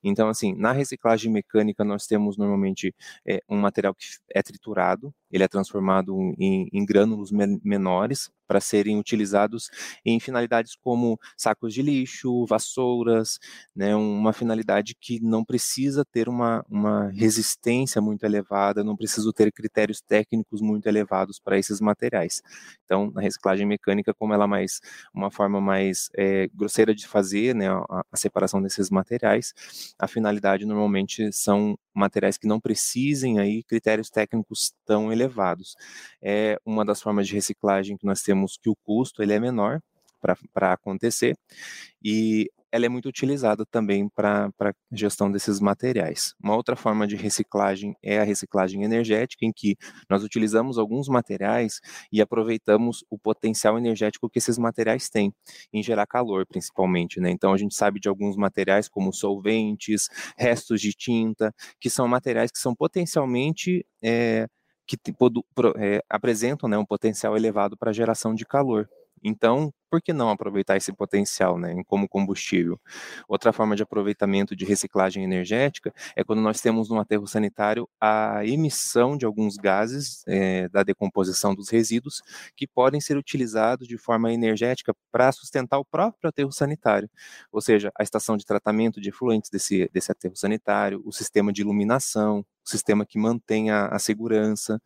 Então, 0.01 0.29
assim, 0.29 0.55
na 0.55 0.71
reciclagem 0.71 1.29
mecânica, 1.29 1.83
nós 1.83 2.07
temos 2.07 2.37
normalmente 2.37 2.95
é, 3.27 3.43
um 3.49 3.57
material 3.57 3.93
que 3.93 4.05
é 4.33 4.41
triturado, 4.41 5.13
ele 5.33 5.43
é 5.43 5.47
transformado 5.47 6.15
em, 6.37 6.69
em 6.71 6.85
grânulos 6.85 7.31
menores 7.31 8.29
para 8.47 8.61
serem 8.61 8.99
utilizados 8.99 9.69
em 10.05 10.19
finalidades 10.19 10.75
como 10.75 11.19
sacos 11.35 11.73
de 11.73 11.81
lixo, 11.81 12.45
vassouras, 12.45 13.39
né, 13.75 13.95
uma 13.95 14.31
finalidade 14.31 14.95
que 14.99 15.19
não 15.19 15.43
precisa 15.43 16.05
ter 16.05 16.29
uma, 16.29 16.63
uma 16.69 17.09
resistência 17.09 17.99
muito 17.99 18.23
elevada, 18.25 18.83
não 18.83 18.95
precisa 18.95 19.31
ter 19.33 19.51
critérios 19.51 20.01
técnicos 20.01 20.61
muito 20.61 20.85
elevados 20.87 21.39
para 21.39 21.57
esses 21.57 21.81
materiais. 21.81 22.43
Então, 22.85 23.09
na 23.11 23.21
reciclagem 23.21 23.65
mecânica, 23.65 24.13
como 24.13 24.33
ela 24.33 24.43
é 24.43 24.47
mais 24.47 24.81
uma 25.11 25.31
forma 25.31 25.59
mais 25.59 26.09
é, 26.15 26.47
grosseira 26.53 26.93
de 26.93 27.07
fazer, 27.07 27.55
né, 27.55 27.69
a, 27.69 28.03
a 28.11 28.17
separação 28.17 28.61
desses 28.61 28.91
materiais, 28.91 29.53
a 29.97 30.07
finalidade 30.07 30.63
normalmente 30.65 31.31
são 31.31 31.75
materiais 31.93 32.37
que 32.37 32.47
não 32.47 32.59
precisem 32.59 33.39
aí 33.39 33.63
critérios 33.63 34.09
técnicos 34.09 34.73
tão 34.85 35.11
elevados. 35.11 35.22
É 36.21 36.57
uma 36.65 36.85
das 36.85 37.01
formas 37.01 37.27
de 37.27 37.33
reciclagem 37.33 37.97
que 37.97 38.05
nós 38.05 38.21
temos 38.21 38.57
que 38.57 38.69
o 38.69 38.75
custo 38.83 39.21
ele 39.21 39.33
é 39.33 39.39
menor 39.39 39.79
para 40.53 40.73
acontecer 40.73 41.35
e 42.03 42.49
ela 42.73 42.87
é 42.87 42.89
muito 42.89 43.07
utilizada 43.07 43.63
também 43.67 44.09
para 44.09 44.51
a 44.59 44.71
gestão 44.91 45.31
desses 45.31 45.59
materiais. 45.59 46.33
Uma 46.43 46.55
outra 46.55 46.75
forma 46.75 47.05
de 47.05 47.15
reciclagem 47.15 47.95
é 48.01 48.19
a 48.19 48.23
reciclagem 48.23 48.83
energética, 48.83 49.45
em 49.45 49.51
que 49.55 49.77
nós 50.09 50.23
utilizamos 50.23 50.79
alguns 50.79 51.07
materiais 51.07 51.79
e 52.11 52.19
aproveitamos 52.19 53.05
o 53.11 53.19
potencial 53.19 53.77
energético 53.77 54.27
que 54.27 54.39
esses 54.39 54.57
materiais 54.57 55.07
têm, 55.07 55.31
em 55.71 55.83
gerar 55.83 56.07
calor, 56.07 56.47
principalmente. 56.47 57.19
Né? 57.19 57.29
Então, 57.29 57.53
a 57.53 57.57
gente 57.57 57.75
sabe 57.75 57.99
de 57.99 58.09
alguns 58.09 58.35
materiais, 58.35 58.89
como 58.89 59.13
solventes, 59.13 60.09
restos 60.35 60.81
de 60.81 60.93
tinta, 60.93 61.53
que 61.79 61.91
são 61.91 62.07
materiais 62.07 62.49
que 62.49 62.57
são 62.57 62.73
potencialmente. 62.73 63.85
É, 64.01 64.47
que 64.85 64.97
é, 65.77 66.03
apresentam 66.09 66.69
né, 66.69 66.77
um 66.77 66.85
potencial 66.85 67.35
elevado 67.35 67.77
para 67.77 67.93
geração 67.93 68.33
de 68.33 68.45
calor. 68.45 68.89
Então, 69.23 69.73
por 69.93 70.01
que 70.01 70.11
não 70.11 70.31
aproveitar 70.31 70.75
esse 70.75 70.91
potencial 70.91 71.55
né, 71.59 71.83
como 71.85 72.09
combustível? 72.09 72.81
Outra 73.27 73.53
forma 73.53 73.75
de 73.75 73.83
aproveitamento 73.83 74.55
de 74.55 74.65
reciclagem 74.65 75.23
energética 75.23 75.93
é 76.15 76.23
quando 76.23 76.41
nós 76.41 76.59
temos 76.59 76.89
no 76.89 76.99
aterro 76.99 77.27
sanitário 77.27 77.87
a 78.01 78.43
emissão 78.43 79.15
de 79.15 79.23
alguns 79.23 79.55
gases 79.55 80.23
é, 80.27 80.67
da 80.69 80.81
decomposição 80.81 81.53
dos 81.53 81.69
resíduos 81.69 82.23
que 82.55 82.65
podem 82.65 82.99
ser 82.99 83.17
utilizados 83.17 83.87
de 83.87 83.95
forma 83.95 84.33
energética 84.33 84.95
para 85.11 85.31
sustentar 85.31 85.77
o 85.77 85.85
próprio 85.85 86.27
aterro 86.27 86.51
sanitário, 86.51 87.07
ou 87.51 87.61
seja, 87.61 87.91
a 87.95 88.01
estação 88.01 88.35
de 88.35 88.47
tratamento 88.47 88.99
de 88.99 89.09
efluentes 89.09 89.51
desse, 89.51 89.87
desse 89.93 90.11
aterro 90.11 90.35
sanitário, 90.35 91.03
o 91.05 91.11
sistema 91.11 91.53
de 91.53 91.61
iluminação, 91.61 92.43
sistema 92.63 93.05
que 93.05 93.19
mantém 93.19 93.69
a, 93.69 93.87
a, 93.87 93.99
segurança, 93.99 94.81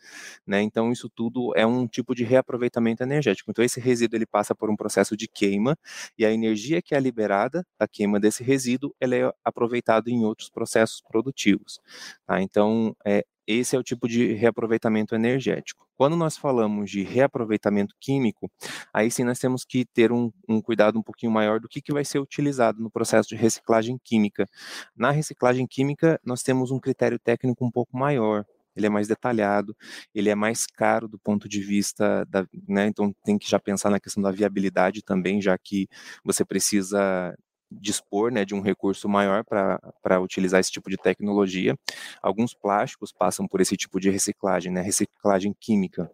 né? 0.46 0.62
Então 0.62 0.92
isso 0.92 1.10
tudo 1.10 1.54
é 1.56 1.66
um 1.66 1.88
tipo 1.88 2.16
de 2.16 2.24
reaproveitamento 2.24 3.04
energético. 3.04 3.52
Então 3.52 3.64
esse 3.64 3.80
resíduo 3.80 4.18
ele 4.18 4.26
passa 4.26 4.56
por 4.56 4.70
um 4.70 4.76
processo 4.76 4.97
de 5.16 5.28
queima 5.28 5.78
e 6.18 6.26
a 6.26 6.32
energia 6.32 6.82
que 6.82 6.96
é 6.96 7.00
liberada 7.00 7.66
da 7.80 7.88
queima 7.88 8.20
desse 8.20 8.44
resíduo 8.44 8.96
ela 9.00 9.16
é 9.16 9.32
aproveitada 9.44 10.10
em 10.10 10.24
outros 10.26 10.50
processos 10.50 11.02
produtivos. 11.02 11.80
Tá? 12.26 12.42
Então 12.42 12.96
é, 13.06 13.26
esse 13.48 13.76
é 13.76 13.80
o 13.80 13.84
tipo 13.84 14.10
de 14.10 14.34
reaproveitamento 14.34 15.16
energético. 15.16 15.88
Quando 15.96 16.18
nós 16.18 16.38
falamos 16.38 16.92
de 16.92 17.02
reaproveitamento 17.02 17.96
químico, 18.00 18.52
aí 18.94 19.10
sim 19.10 19.24
nós 19.24 19.40
temos 19.40 19.64
que 19.64 19.86
ter 19.86 20.12
um, 20.12 20.32
um, 20.48 20.62
cuidado 20.62 21.00
um 21.00 21.02
pouquinho 21.02 21.32
maior 21.32 21.60
do 21.60 21.70
que, 21.70 21.82
que 21.82 21.94
vai 21.94 22.04
ser 22.04 22.20
utilizado 22.20 22.82
no 22.84 22.92
processo 22.92 23.30
de 23.30 23.36
reciclagem 23.36 23.98
química. 24.04 24.46
Na 24.96 25.12
reciclagem 25.12 25.66
química, 25.66 26.20
nós 26.26 26.44
temos 26.44 26.72
um 26.72 26.80
critério 26.80 27.18
técnico 27.18 27.66
um 27.66 27.72
pouco 27.72 27.98
maior, 27.98 28.46
ele 28.78 28.88
é 28.88 28.90
mais 28.90 29.08
detalhado, 29.08 29.76
ele 30.14 30.30
é 30.30 30.36
mais 30.36 30.66
caro 30.66 31.08
do 31.08 31.18
ponto 31.20 31.50
de 31.50 31.62
vista 31.62 32.26
da, 32.26 32.46
né, 32.68 32.88
então 32.88 33.14
tem 33.24 33.38
que 33.38 33.50
já 33.50 33.60
pensar 33.60 33.90
na 33.90 34.00
questão 34.00 34.22
da 34.22 34.32
viabilidade 34.32 35.02
também, 35.02 35.42
já 35.42 35.58
que 35.58 35.88
você 36.24 36.46
precisa 36.46 37.36
dispor 37.70 38.32
né, 38.32 38.46
de 38.46 38.56
um 38.56 38.62
recurso 38.62 39.10
maior 39.10 39.44
para 39.44 40.22
utilizar 40.22 40.60
esse 40.60 40.72
tipo 40.72 40.90
de 40.90 40.98
tecnologia. 40.98 41.78
Alguns 42.22 42.54
plásticos 42.54 43.12
passam 43.12 43.48
por 43.48 43.62
esse 43.62 43.76
tipo 43.76 44.00
de 44.00 44.10
reciclagem, 44.10 44.72
né, 44.72 44.82
reciclagem 44.82 45.54
química. 45.60 46.10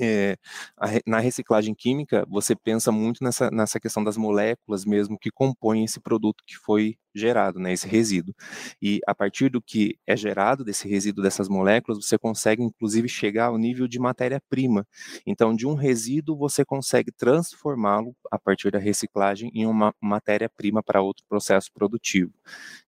É, 0.00 0.36
a, 0.76 0.86
na 1.04 1.18
reciclagem 1.18 1.74
química, 1.74 2.24
você 2.28 2.54
pensa 2.54 2.92
muito 2.92 3.24
nessa, 3.24 3.50
nessa 3.50 3.80
questão 3.80 4.04
das 4.04 4.16
moléculas 4.16 4.84
mesmo 4.84 5.18
que 5.18 5.30
compõem 5.30 5.84
esse 5.84 6.00
produto 6.00 6.44
que 6.46 6.56
foi 6.56 6.96
gerado, 7.14 7.58
né, 7.58 7.72
esse 7.72 7.86
resíduo. 7.88 8.34
E 8.80 9.00
a 9.06 9.14
partir 9.14 9.48
do 9.48 9.60
que 9.60 9.96
é 10.06 10.16
gerado 10.16 10.64
desse 10.64 10.88
resíduo 10.88 11.22
dessas 11.22 11.48
moléculas, 11.48 12.04
você 12.04 12.18
consegue 12.18 12.62
inclusive 12.62 13.08
chegar 13.08 13.46
ao 13.46 13.58
nível 13.58 13.88
de 13.88 13.98
matéria-prima. 13.98 14.86
Então, 15.26 15.54
de 15.54 15.66
um 15.66 15.74
resíduo 15.74 16.36
você 16.36 16.64
consegue 16.64 17.10
transformá-lo 17.12 18.14
a 18.30 18.38
partir 18.38 18.70
da 18.70 18.78
reciclagem 18.78 19.50
em 19.54 19.66
uma 19.66 19.94
matéria-prima 20.00 20.82
para 20.82 21.00
outro 21.02 21.24
processo 21.28 21.70
produtivo. 21.72 22.32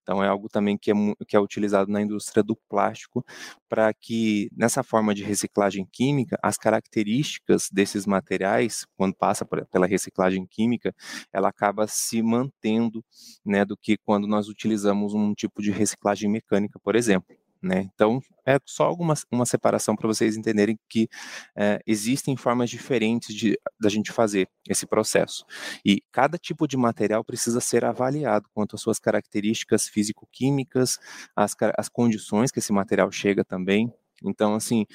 Então, 0.01 0.23
é 0.23 0.27
algo 0.27 0.49
também 0.49 0.77
que 0.77 0.91
é, 0.91 0.93
que 1.27 1.35
é 1.35 1.39
utilizado 1.39 1.91
na 1.91 2.01
indústria 2.01 2.43
do 2.43 2.55
plástico 2.69 3.25
para 3.69 3.93
que 3.93 4.49
nessa 4.55 4.83
forma 4.83 5.15
de 5.15 5.23
reciclagem 5.23 5.87
química, 5.91 6.37
as 6.43 6.57
características 6.57 7.69
desses 7.71 8.05
materiais, 8.05 8.85
quando 8.95 9.15
passa 9.15 9.45
pela 9.71 9.87
reciclagem 9.87 10.45
química, 10.45 10.93
ela 11.31 11.49
acaba 11.49 11.87
se 11.87 12.21
mantendo, 12.21 13.03
né, 13.45 13.65
do 13.65 13.75
que 13.75 13.97
quando 13.97 14.12
quando 14.13 14.27
nós 14.27 14.47
utilizamos 14.47 15.15
um 15.15 15.33
tipo 15.33 15.59
de 15.59 15.71
reciclagem 15.71 16.29
mecânica, 16.29 16.77
por 16.77 16.95
exemplo. 16.95 17.35
Né? 17.59 17.89
Então, 17.95 18.21
é 18.45 18.59
só 18.63 18.83
alguma 18.83 19.15
uma 19.31 19.43
separação 19.43 19.95
para 19.95 20.07
vocês 20.07 20.37
entenderem 20.37 20.77
que 20.87 21.09
é, 21.55 21.81
existem 21.87 22.37
formas 22.37 22.69
diferentes 22.69 23.33
de 23.33 23.57
da 23.81 23.89
gente 23.89 24.11
fazer 24.11 24.47
esse 24.69 24.85
processo. 24.85 25.43
E 25.83 26.03
cada 26.11 26.37
tipo 26.37 26.67
de 26.67 26.77
material 26.77 27.23
precisa 27.23 27.59
ser 27.59 27.83
avaliado 27.85 28.47
quanto 28.53 28.75
às 28.75 28.83
suas 28.83 28.99
características 28.99 29.87
físico-químicas, 29.87 30.99
as, 31.35 31.55
as 31.75 31.89
condições 31.89 32.51
que 32.51 32.59
esse 32.59 32.71
material 32.71 33.11
chega 33.11 33.43
também. 33.43 33.91
Então, 34.23 34.53
assim, 34.53 34.85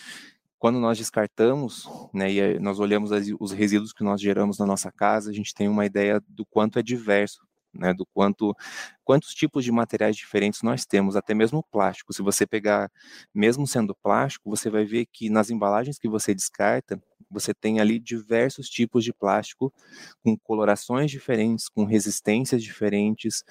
quando 0.60 0.78
nós 0.78 0.96
descartamos, 0.96 1.88
né, 2.14 2.30
e 2.30 2.60
nós 2.60 2.78
olhamos 2.78 3.10
os 3.40 3.50
resíduos 3.50 3.92
que 3.92 4.04
nós 4.04 4.20
geramos 4.20 4.58
na 4.58 4.66
nossa 4.66 4.92
casa, 4.92 5.28
a 5.32 5.34
gente 5.34 5.52
tem 5.52 5.66
uma 5.66 5.84
ideia 5.84 6.22
do 6.28 6.46
quanto 6.46 6.78
é 6.78 6.82
diverso 6.84 7.47
né, 7.78 7.94
do 7.94 8.06
quanto 8.06 8.54
quantos 9.04 9.34
tipos 9.34 9.64
de 9.64 9.72
materiais 9.72 10.16
diferentes 10.16 10.62
nós 10.62 10.84
temos, 10.84 11.16
até 11.16 11.32
mesmo 11.34 11.64
plástico. 11.70 12.12
Se 12.12 12.20
você 12.22 12.46
pegar, 12.46 12.90
mesmo 13.34 13.66
sendo 13.66 13.94
plástico, 13.94 14.50
você 14.50 14.68
vai 14.68 14.84
ver 14.84 15.06
que 15.06 15.30
nas 15.30 15.50
embalagens 15.50 15.98
que 15.98 16.08
você 16.08 16.34
descarta, 16.34 17.00
você 17.30 17.54
tem 17.54 17.80
ali 17.80 17.98
diversos 17.98 18.68
tipos 18.68 19.04
de 19.04 19.12
plástico 19.12 19.72
com 20.22 20.36
colorações 20.38 21.10
diferentes, 21.10 21.68
com 21.68 21.84
resistências 21.84 22.62
diferentes, 22.62 23.44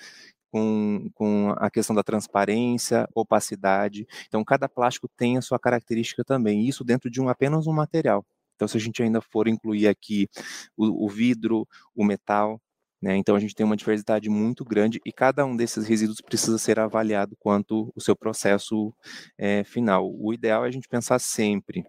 com, 0.51 1.09
com 1.13 1.51
a 1.57 1.69
questão 1.69 1.95
da 1.95 2.03
transparência, 2.03 3.07
opacidade. 3.13 4.07
Então, 4.27 4.43
cada 4.43 4.69
plástico 4.69 5.09
tem 5.17 5.37
a 5.37 5.41
sua 5.41 5.59
característica 5.59 6.23
também, 6.23 6.67
isso 6.67 6.83
dentro 6.83 7.09
de 7.09 7.21
um 7.21 7.29
apenas 7.29 7.67
um 7.67 7.73
material. 7.73 8.25
Então, 8.55 8.67
se 8.67 8.77
a 8.77 8.79
gente 8.79 9.03
ainda 9.03 9.21
for 9.21 9.47
incluir 9.47 9.87
aqui 9.87 10.27
o, 10.75 11.05
o 11.05 11.09
vidro, 11.09 11.67
o 11.95 12.03
metal, 12.03 12.59
Né? 13.01 13.15
Então 13.17 13.35
a 13.35 13.39
gente 13.39 13.53
tem 13.53 13.65
uma 13.65 13.77
diversidade 13.77 14.29
muito 14.29 14.65
grande 14.65 14.99
e 15.05 15.11
cada 15.11 15.45
um 15.45 15.55
desses 15.55 15.85
resíduos 15.87 16.21
precisa 16.21 16.57
ser 16.57 16.79
avaliado 16.79 17.35
quanto 17.39 17.91
o 17.95 18.01
seu 18.01 18.15
processo 18.15 18.93
é, 19.37 19.63
final. 19.63 20.11
O 20.13 20.33
ideal 20.33 20.65
é 20.65 20.67
a 20.67 20.71
gente 20.71 20.87
pensar 20.87 21.19
sempre 21.19 21.85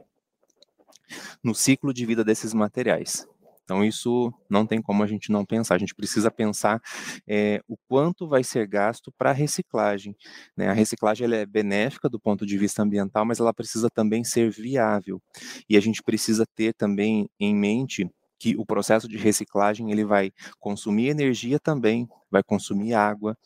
no 1.43 1.55
ciclo 1.55 1.93
de 1.93 2.05
vida 2.05 2.23
desses 2.23 2.53
materiais. 2.53 3.27
Então, 3.69 3.85
isso 3.85 4.33
não 4.49 4.65
tem 4.67 4.81
como 4.81 5.03
a 5.03 5.07
gente 5.07 5.31
não 5.31 5.45
pensar. 5.45 5.75
A 5.75 5.79
gente 5.79 5.95
precisa 5.95 6.31
pensar 6.31 6.81
é, 7.29 7.61
o 7.69 7.77
quanto 7.87 8.27
vai 8.27 8.43
ser 8.43 8.67
gasto 8.67 9.13
para 9.13 9.29
a 9.29 9.33
reciclagem. 9.35 10.17
Né? 10.57 10.69
A 10.69 10.73
reciclagem 10.73 11.31
é 11.31 11.45
benéfica 11.45 12.09
do 12.09 12.19
ponto 12.19 12.47
de 12.47 12.57
vista 12.57 12.83
ambiental, 12.83 13.27
mas 13.27 13.41
ela 13.41 13.53
precisa 13.53 13.91
também 13.91 14.25
ser 14.25 14.51
viável. 14.51 15.21
E 15.69 15.77
a 15.77 15.81
gente 15.81 16.03
precisa 16.03 16.47
ter 16.57 16.73
também 16.73 17.29
em 17.39 17.55
mente 17.55 18.11
que 18.39 18.57
o 18.57 18.65
processo 18.65 19.09
de 19.09 19.17
reciclagem 19.17 19.91
ele 19.91 20.05
vai 20.05 20.33
consumir 20.59 21.09
energia 21.09 21.59
também, 21.59 22.09
vai 22.31 22.43
consumir 22.43 22.95
água, 22.95 23.37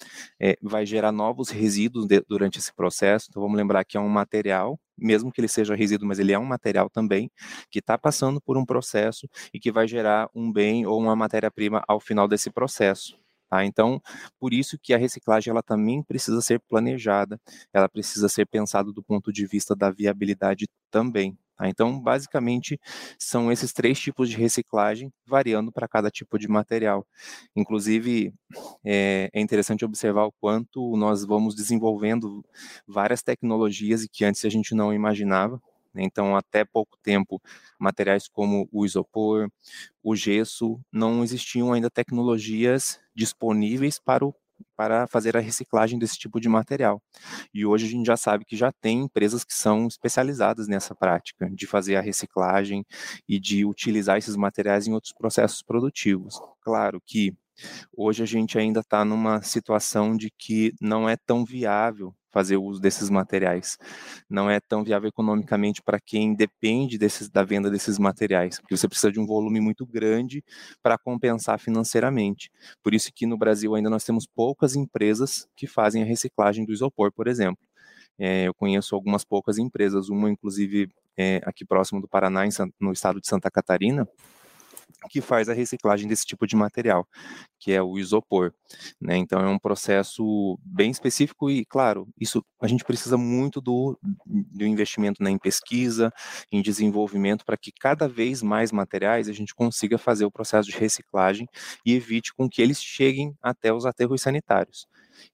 é, 0.41 0.57
vai 0.63 0.85
gerar 0.85 1.13
novos 1.13 1.49
resíduos 1.51 2.07
de, 2.07 2.21
durante 2.29 2.59
esse 2.59 2.73
processo. 2.75 3.27
Então 3.31 3.43
vamos 3.43 3.57
lembrar 3.57 3.85
que 3.85 3.97
é 3.97 4.01
um 4.01 4.09
material, 4.09 4.79
mesmo 4.97 5.33
que 5.33 5.41
ele 5.41 5.49
seja 5.49 5.75
resíduo, 5.75 6.07
mas 6.07 6.19
ele 6.19 6.33
é 6.33 6.39
um 6.39 6.45
material 6.45 6.91
também 6.91 7.31
que 7.71 7.79
está 7.79 7.97
passando 7.97 8.41
por 8.41 8.57
um 8.57 8.65
processo 8.65 9.29
e 9.53 9.59
que 9.59 9.73
vai 9.73 9.89
gerar 9.89 10.29
um 10.35 10.53
bem 10.53 10.87
ou 10.87 11.01
uma 11.01 11.17
matéria-prima 11.17 11.83
ao 11.89 12.01
final 12.01 12.29
desse 12.29 12.51
processo. 12.51 13.17
Tá? 13.53 13.65
Então, 13.67 14.01
por 14.41 14.55
isso 14.55 14.79
que 14.79 14.95
a 14.95 14.99
reciclagem 14.99 15.51
ela 15.51 15.63
também 15.63 16.03
precisa 16.03 16.41
ser 16.41 16.59
planejada, 16.61 17.39
ela 17.73 17.89
precisa 17.89 18.29
ser 18.29 18.47
pensada 18.47 18.91
do 18.91 19.03
ponto 19.03 19.31
de 19.33 19.47
vista 19.47 19.77
da 19.77 19.91
viabilidade 19.91 20.67
também. 20.91 21.37
Tá? 21.57 21.69
Então, 21.69 22.01
basicamente, 22.01 22.79
são 23.19 23.51
esses 23.53 23.73
três 23.73 23.99
tipos 23.99 24.29
de 24.29 24.37
reciclagem, 24.37 25.13
variando 25.27 25.71
para 25.73 25.89
cada 25.89 26.11
tipo 26.11 26.39
de 26.39 26.49
material. 26.49 27.07
Inclusive, 27.55 28.35
é, 28.85 29.31
é, 29.33 29.41
interessante 29.41 29.85
observar 29.85 30.25
o 30.25 30.33
quanto 30.33 30.97
nós 30.97 31.25
vamos 31.25 31.55
desenvolvendo 31.55 32.45
várias 32.87 33.23
tecnologias 33.23 34.03
e 34.03 34.09
que 34.09 34.25
antes 34.25 34.45
a 34.45 34.49
gente 34.49 34.75
não 34.75 34.93
imaginava. 34.93 35.61
Né? 35.95 36.03
Então, 36.05 36.37
até 36.37 36.65
pouco 36.65 36.97
tempo, 37.03 37.41
materiais 37.79 38.29
como 38.29 38.69
o 38.73 38.85
isopor, 38.85 39.49
o 40.03 40.17
gesso, 40.17 40.81
não 40.91 41.23
existiam 41.23 41.73
ainda 41.73 41.91
tecnologias 41.91 43.01
disponíveis 43.15 43.99
para 43.99 44.25
o 44.25 44.35
para 44.77 45.07
fazer 45.07 45.37
a 45.37 45.41
reciclagem 45.41 45.99
desse 45.99 46.19
tipo 46.19 46.41
de 46.41 46.49
material. 46.49 47.03
E 47.53 47.65
hoje 47.65 47.87
a 47.87 47.89
gente 47.91 48.07
já 48.07 48.17
sabe 48.17 48.45
que 48.45 48.57
já 48.57 48.73
tem 48.73 49.01
empresas 49.03 49.45
que 49.45 49.55
são 49.55 49.87
especializadas 49.87 50.69
nessa 50.69 50.95
prática, 50.95 51.49
de 51.51 51.67
fazer 51.67 51.97
a 51.97 52.01
reciclagem 52.01 52.85
e 53.29 53.39
de 53.39 53.65
utilizar 53.65 54.19
esses 54.19 54.37
materiais 54.37 54.87
em 54.87 54.93
outros 54.93 55.13
processos 55.13 55.63
produtivos. 55.63 56.41
Claro 56.61 57.01
que 57.05 57.35
hoje 57.97 58.23
a 58.23 58.27
gente 58.27 58.59
ainda 58.59 58.81
está 58.81 59.05
numa 59.05 59.43
situação 59.43 60.17
de 60.17 60.31
que 60.39 60.73
não 60.81 61.09
é 61.09 61.17
tão 61.17 61.45
viável 61.45 62.15
fazer 62.33 62.57
uso 62.57 62.81
desses 62.81 63.11
materiais. 63.11 63.79
Não 64.29 64.51
é 64.51 64.59
tão 64.59 64.83
viável 64.83 65.09
economicamente 65.09 65.83
para 65.83 66.01
quem 66.01 66.35
depende 66.35 66.99
desses, 66.99 67.29
da 67.29 67.45
venda 67.45 67.71
desses 67.71 67.99
materiais, 67.99 68.59
porque 68.59 68.77
você 68.77 68.89
precisa 68.89 69.13
de 69.13 69.21
um 69.21 69.27
volume 69.27 69.61
muito 69.61 69.87
grande 69.87 70.43
para 70.83 70.99
compensar 70.99 71.59
financeiramente. 71.61 72.51
Por 72.83 72.95
isso 72.95 73.11
que 73.15 73.27
no 73.27 73.37
Brasil 73.37 73.75
ainda 73.75 73.91
nós 73.91 74.05
temos 74.05 74.27
poucas 74.27 74.75
empresas 74.75 75.47
que 75.55 75.67
fazem 75.67 76.03
a 76.03 76.07
reciclagem 76.07 76.65
do 76.65 76.73
isopor, 76.73 77.13
por 77.13 77.29
exemplo. 77.29 77.63
É, 78.19 78.47
eu 78.47 78.55
conheço 78.55 78.95
algumas 78.95 79.25
poucas 79.25 79.59
empresas, 79.59 80.09
uma 80.09 80.31
inclusive 80.31 80.89
é, 81.17 81.41
aqui 81.45 81.65
próximo 81.65 82.01
do 82.01 82.09
Paraná, 82.09 82.43
no 82.81 82.93
estado 82.93 83.21
de 83.21 83.27
Santa 83.29 83.51
Catarina, 83.51 84.09
que 85.09 85.21
faz 85.21 85.49
a 85.49 85.55
reciclagem 85.55 86.09
desse 86.09 86.25
tipo 86.25 86.47
de 86.47 86.57
material, 86.57 87.07
que 87.59 87.73
é 87.73 87.83
o 87.83 87.99
isopor. 87.99 88.53
Né? 89.01 89.17
Então 89.17 89.41
é 89.41 89.49
um 89.49 89.59
processo 89.59 90.59
bem 90.65 90.91
específico 90.91 91.51
e, 91.51 91.65
claro, 91.65 92.09
isso 92.21 92.45
a 92.61 92.67
gente 92.67 92.85
precisa 92.85 93.17
muito 93.17 93.61
do, 93.61 93.99
do 94.27 94.67
investimento 94.67 95.23
né, 95.23 95.31
em 95.31 95.39
pesquisa, 95.39 96.13
em 96.51 96.63
desenvolvimento, 96.63 97.45
para 97.45 97.57
que 97.57 97.73
cada 97.73 98.09
vez 98.09 98.43
mais 98.43 98.73
materiais 98.73 99.29
a 99.29 99.33
gente 99.33 99.55
consiga 99.55 99.99
fazer 99.99 100.25
o 100.25 100.31
processo 100.31 100.71
de 100.71 100.77
reciclagem 100.77 101.47
e 101.85 101.95
evite 101.95 102.33
com 102.35 102.49
que 102.49 102.63
eles 102.63 102.83
cheguem 102.83 103.35
até 103.43 103.73
os 103.73 103.87
aterros 103.87 104.23
sanitários. 104.23 104.87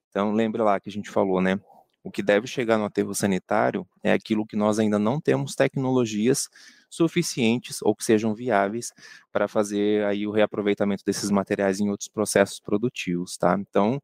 Então, 0.08 0.32
lembre 0.32 0.62
lá 0.62 0.80
que 0.80 0.88
a 0.88 0.92
gente 0.92 1.10
falou, 1.10 1.40
né? 1.40 1.60
O 2.02 2.10
que 2.10 2.22
deve 2.22 2.46
chegar 2.46 2.78
no 2.78 2.84
aterro 2.84 3.14
sanitário 3.14 3.86
é 4.02 4.12
aquilo 4.12 4.46
que 4.46 4.56
nós 4.56 4.78
ainda 4.78 4.98
não 4.98 5.20
temos 5.20 5.54
tecnologias 5.54 6.48
suficientes 6.88 7.78
ou 7.82 7.94
que 7.94 8.04
sejam 8.04 8.34
viáveis 8.34 8.92
para 9.32 9.48
fazer 9.48 10.04
aí 10.04 10.26
o 10.26 10.30
reaproveitamento 10.30 11.04
desses 11.04 11.30
materiais 11.30 11.80
em 11.80 11.90
outros 11.90 12.08
processos 12.08 12.60
produtivos, 12.60 13.36
tá? 13.36 13.56
Então, 13.58 14.00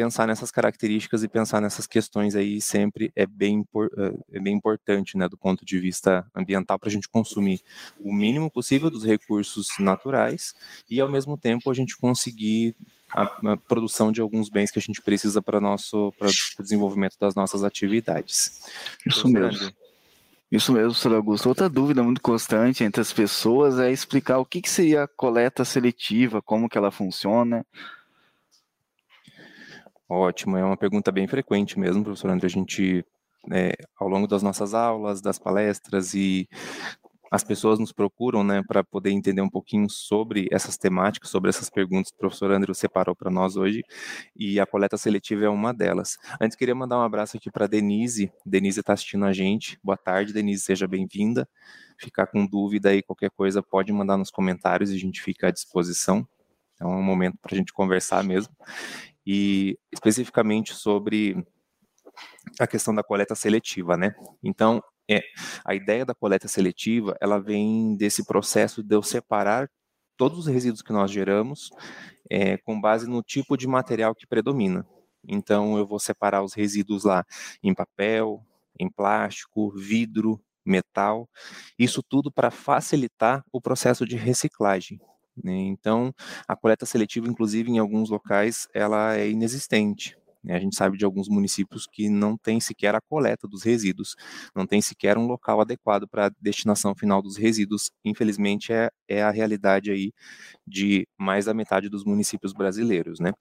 pensar 0.00 0.26
nessas 0.26 0.50
características 0.50 1.22
e 1.22 1.28
pensar 1.28 1.60
nessas 1.60 1.86
questões 1.86 2.34
aí 2.34 2.58
sempre 2.58 3.12
é 3.14 3.26
bem, 3.26 3.62
é 4.32 4.40
bem 4.40 4.56
importante, 4.56 5.14
né, 5.14 5.28
do 5.28 5.36
ponto 5.36 5.62
de 5.62 5.78
vista 5.78 6.26
ambiental, 6.34 6.78
para 6.78 6.88
a 6.88 6.92
gente 6.92 7.06
consumir 7.06 7.60
o 7.98 8.10
mínimo 8.10 8.50
possível 8.50 8.90
dos 8.90 9.04
recursos 9.04 9.68
naturais 9.78 10.54
e, 10.88 11.00
ao 11.00 11.10
mesmo 11.10 11.36
tempo, 11.36 11.70
a 11.70 11.74
gente 11.74 11.98
conseguir 11.98 12.74
a, 13.10 13.24
a, 13.24 13.56
produção 13.56 14.10
de 14.10 14.22
alguns 14.22 14.48
bens 14.48 14.70
que 14.70 14.78
a 14.78 14.82
gente 14.82 15.02
precisa 15.02 15.42
para 15.42 15.60
nosso 15.60 16.14
o 16.58 16.62
desenvolvimento 16.62 17.18
das 17.20 17.34
nossas 17.34 17.62
atividades. 17.62 18.62
Isso 19.04 19.28
então, 19.28 19.42
mesmo. 19.42 19.70
Isso 20.50 20.72
mesmo, 20.72 20.92
Sr. 20.92 21.14
Augusto. 21.14 21.48
Outra 21.48 21.68
dúvida 21.68 22.02
muito 22.02 22.20
constante 22.20 22.82
entre 22.82 23.00
as 23.00 23.12
pessoas 23.12 23.78
é 23.78 23.92
explicar 23.92 24.38
o 24.38 24.44
que, 24.44 24.60
que 24.60 24.68
seria 24.68 25.04
a 25.04 25.08
coleta 25.08 25.64
seletiva, 25.64 26.42
como 26.42 26.68
que 26.68 26.76
ela 26.76 26.90
funciona. 26.90 27.64
Ótimo, 30.08 30.56
é 30.56 30.64
uma 30.64 30.76
pergunta 30.76 31.12
bem 31.12 31.28
frequente 31.28 31.78
mesmo, 31.78 32.02
professor 32.02 32.30
André. 32.30 32.46
A 32.46 32.50
gente, 32.50 33.04
é, 33.52 33.76
ao 33.96 34.08
longo 34.08 34.26
das 34.26 34.42
nossas 34.42 34.74
aulas, 34.74 35.20
das 35.20 35.38
palestras 35.38 36.14
e 36.14 36.48
as 37.30 37.44
pessoas 37.44 37.78
nos 37.78 37.92
procuram, 37.92 38.42
né, 38.42 38.62
para 38.66 38.82
poder 38.82 39.10
entender 39.10 39.40
um 39.40 39.48
pouquinho 39.48 39.88
sobre 39.88 40.48
essas 40.50 40.76
temáticas, 40.76 41.30
sobre 41.30 41.48
essas 41.48 41.70
perguntas 41.70 42.10
que 42.10 42.16
o 42.16 42.18
professor 42.18 42.50
André 42.50 42.74
separou 42.74 43.14
para 43.14 43.30
nós 43.30 43.56
hoje, 43.56 43.82
e 44.34 44.58
a 44.58 44.66
coleta 44.66 44.96
seletiva 44.96 45.44
é 45.44 45.48
uma 45.48 45.72
delas. 45.72 46.18
Antes, 46.40 46.56
queria 46.56 46.74
mandar 46.74 46.98
um 46.98 47.02
abraço 47.02 47.36
aqui 47.36 47.50
para 47.50 47.68
Denise. 47.68 48.32
Denise 48.44 48.80
está 48.80 48.94
assistindo 48.94 49.24
a 49.24 49.32
gente. 49.32 49.78
Boa 49.82 49.96
tarde, 49.96 50.32
Denise, 50.32 50.64
seja 50.64 50.88
bem-vinda. 50.88 51.48
Ficar 51.98 52.26
com 52.26 52.44
dúvida 52.44 52.88
aí, 52.88 53.02
qualquer 53.02 53.30
coisa, 53.30 53.62
pode 53.62 53.92
mandar 53.92 54.16
nos 54.16 54.30
comentários 54.30 54.90
e 54.90 54.96
a 54.96 54.98
gente 54.98 55.22
fica 55.22 55.48
à 55.48 55.50
disposição. 55.52 56.26
Então, 56.74 56.92
é 56.92 56.96
um 56.96 57.02
momento 57.02 57.36
para 57.40 57.54
a 57.54 57.56
gente 57.56 57.72
conversar 57.72 58.24
mesmo. 58.24 58.52
E 59.24 59.78
especificamente 59.92 60.74
sobre 60.74 61.46
a 62.58 62.66
questão 62.66 62.94
da 62.94 63.04
coleta 63.04 63.34
seletiva, 63.34 63.96
né? 63.96 64.14
Então, 64.42 64.82
é, 65.10 65.22
a 65.64 65.74
ideia 65.74 66.04
da 66.04 66.14
coleta 66.14 66.46
seletiva, 66.46 67.16
ela 67.20 67.40
vem 67.40 67.96
desse 67.96 68.24
processo 68.24 68.82
de 68.82 68.94
eu 68.94 69.02
separar 69.02 69.68
todos 70.16 70.38
os 70.38 70.46
resíduos 70.46 70.82
que 70.82 70.92
nós 70.92 71.10
geramos 71.10 71.70
é, 72.30 72.56
com 72.58 72.80
base 72.80 73.08
no 73.08 73.22
tipo 73.22 73.56
de 73.56 73.66
material 73.66 74.14
que 74.14 74.26
predomina. 74.26 74.86
Então, 75.26 75.76
eu 75.76 75.86
vou 75.86 75.98
separar 75.98 76.42
os 76.42 76.54
resíduos 76.54 77.04
lá 77.04 77.24
em 77.62 77.74
papel, 77.74 78.44
em 78.78 78.88
plástico, 78.88 79.70
vidro, 79.76 80.40
metal, 80.64 81.28
isso 81.78 82.02
tudo 82.02 82.30
para 82.30 82.50
facilitar 82.50 83.44
o 83.52 83.60
processo 83.60 84.06
de 84.06 84.16
reciclagem. 84.16 85.00
Né? 85.42 85.52
Então, 85.52 86.14
a 86.46 86.54
coleta 86.54 86.86
seletiva, 86.86 87.26
inclusive, 87.26 87.70
em 87.70 87.78
alguns 87.78 88.10
locais, 88.10 88.68
ela 88.74 89.16
é 89.16 89.28
inexistente. 89.28 90.16
Né? 90.42 90.54
A 90.56 90.60
gente 90.60 90.76
sabe 90.76 90.96
de 90.96 91.04
alguns 91.04 91.28
municípios 91.28 91.86
que 91.86 92.08
não 92.08 92.36
tem 92.36 92.60
sequer 92.60 92.94
a 92.94 93.00
coleta 93.00 93.46
dos 93.48 93.62
resíduos, 93.62 94.14
não 94.54 94.66
tem 94.66 94.80
sequer 94.80 95.18
um 95.18 95.26
local 95.26 95.60
adequado 95.60 96.08
para 96.08 96.26
a 96.26 96.30
destinação 96.40 96.94
final 96.94 97.22
dos 97.22 97.36
resíduos. 97.36 97.90
Infelizmente, 98.04 98.72
é, 98.72 98.90
é 99.08 99.22
a 99.22 99.30
realidade 99.30 99.90
aí 99.90 100.12
de 100.66 101.06
mais 101.18 101.46
da 101.46 101.54
metade 101.54 101.88
dos 101.88 102.04
municípios 102.04 102.52
brasileiros, 102.52 103.20
né? 103.20 103.32